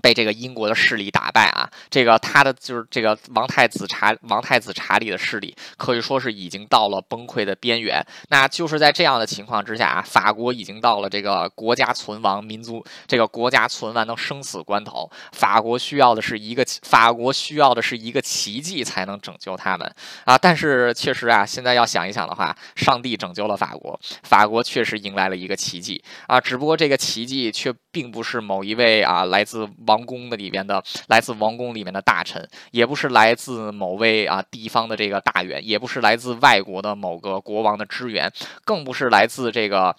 [0.02, 8.06] 被这个英国的势力打败啊，这个他的就是这个王太子查王太子查理的势力可以说是已经到了崩溃的边缘。
[8.30, 15.10] 那就是在这样的情况之下啊，法国已经到了这个国家存亡、民族这个国家存亡的生死关头。
[15.32, 19.92] 法国需要的是一个法国需要的是一个奇迹才能拯救他们
[20.26, 20.38] 啊！
[20.38, 26.40] 但是确实啊，现在要想一想的话，上帝拯救了法国，法国确实迎来了一个奇迹啊！
[26.40, 29.68] 只不过这个奇迹却并不是某一位啊来自。
[29.88, 38.32] 王宫的里边的来自王宫里面的大臣，也不是来自某位啊地方的这个大员，也不是来自外国的某个国王的支援，
[38.64, 39.96] 更不是来自这个。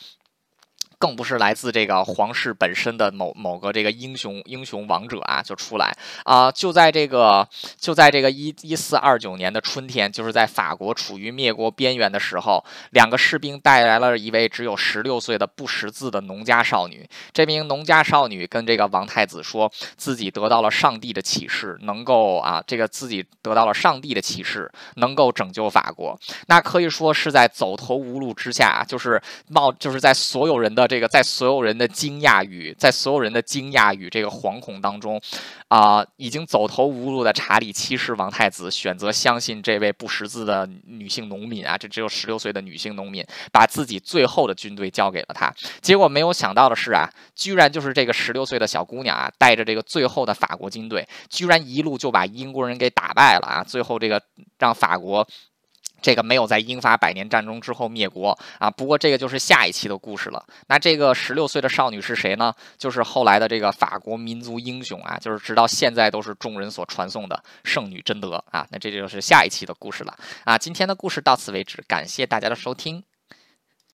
[0.99, 17.09] 更不是来自这个皇室本身的某某个这个英雄英雄王者啊，就出来啊，就在这个就在这个一一四二九年的春天，就是在法国处于灭国边缘的时候，两个士兵带来了一位只有十六岁的不识字的农家少女。
[17.33, 26.19] 这名农家少女跟这个王太子说自己得到了上帝的启示，能够啊，这个自己得到了上帝的启示，能够拯救法国。
[26.49, 30.88] 那可以说是在走投无路之下，就是冒就是在所有人的。
[30.89, 35.21] 这个在所有人的惊讶与在所有人的惊讶与这个惶恐当中，
[35.69, 45.53] 啊，已经走投无路的查理七世王太子选择相信这位不识字的女性农民啊，这只有十六岁的女性农民，把自己最后的军队交给了他。
[45.83, 53.63] 结果没有想到的是啊，居然就是这个十六岁的小姑娘啊，带着这个最后的法国军队，居然一路就把英国人给打败了啊！
[53.63, 54.23] 最后这个
[54.59, 55.29] 让法国。
[56.01, 60.45] 这个没有在英法百年战争之后灭国啊，不过这个就是下一期的故事了。
[60.69, 62.55] 那这个十六岁的少女是谁呢？
[62.77, 68.67] 就是后来的这个法国民族英雄啊，就是直到现在都是众人所传颂的圣女贞德啊。
[68.71, 70.57] 那这就是下一期的故事了啊。
[70.57, 73.08] 今天的故事到此为止，感谢大家的收听。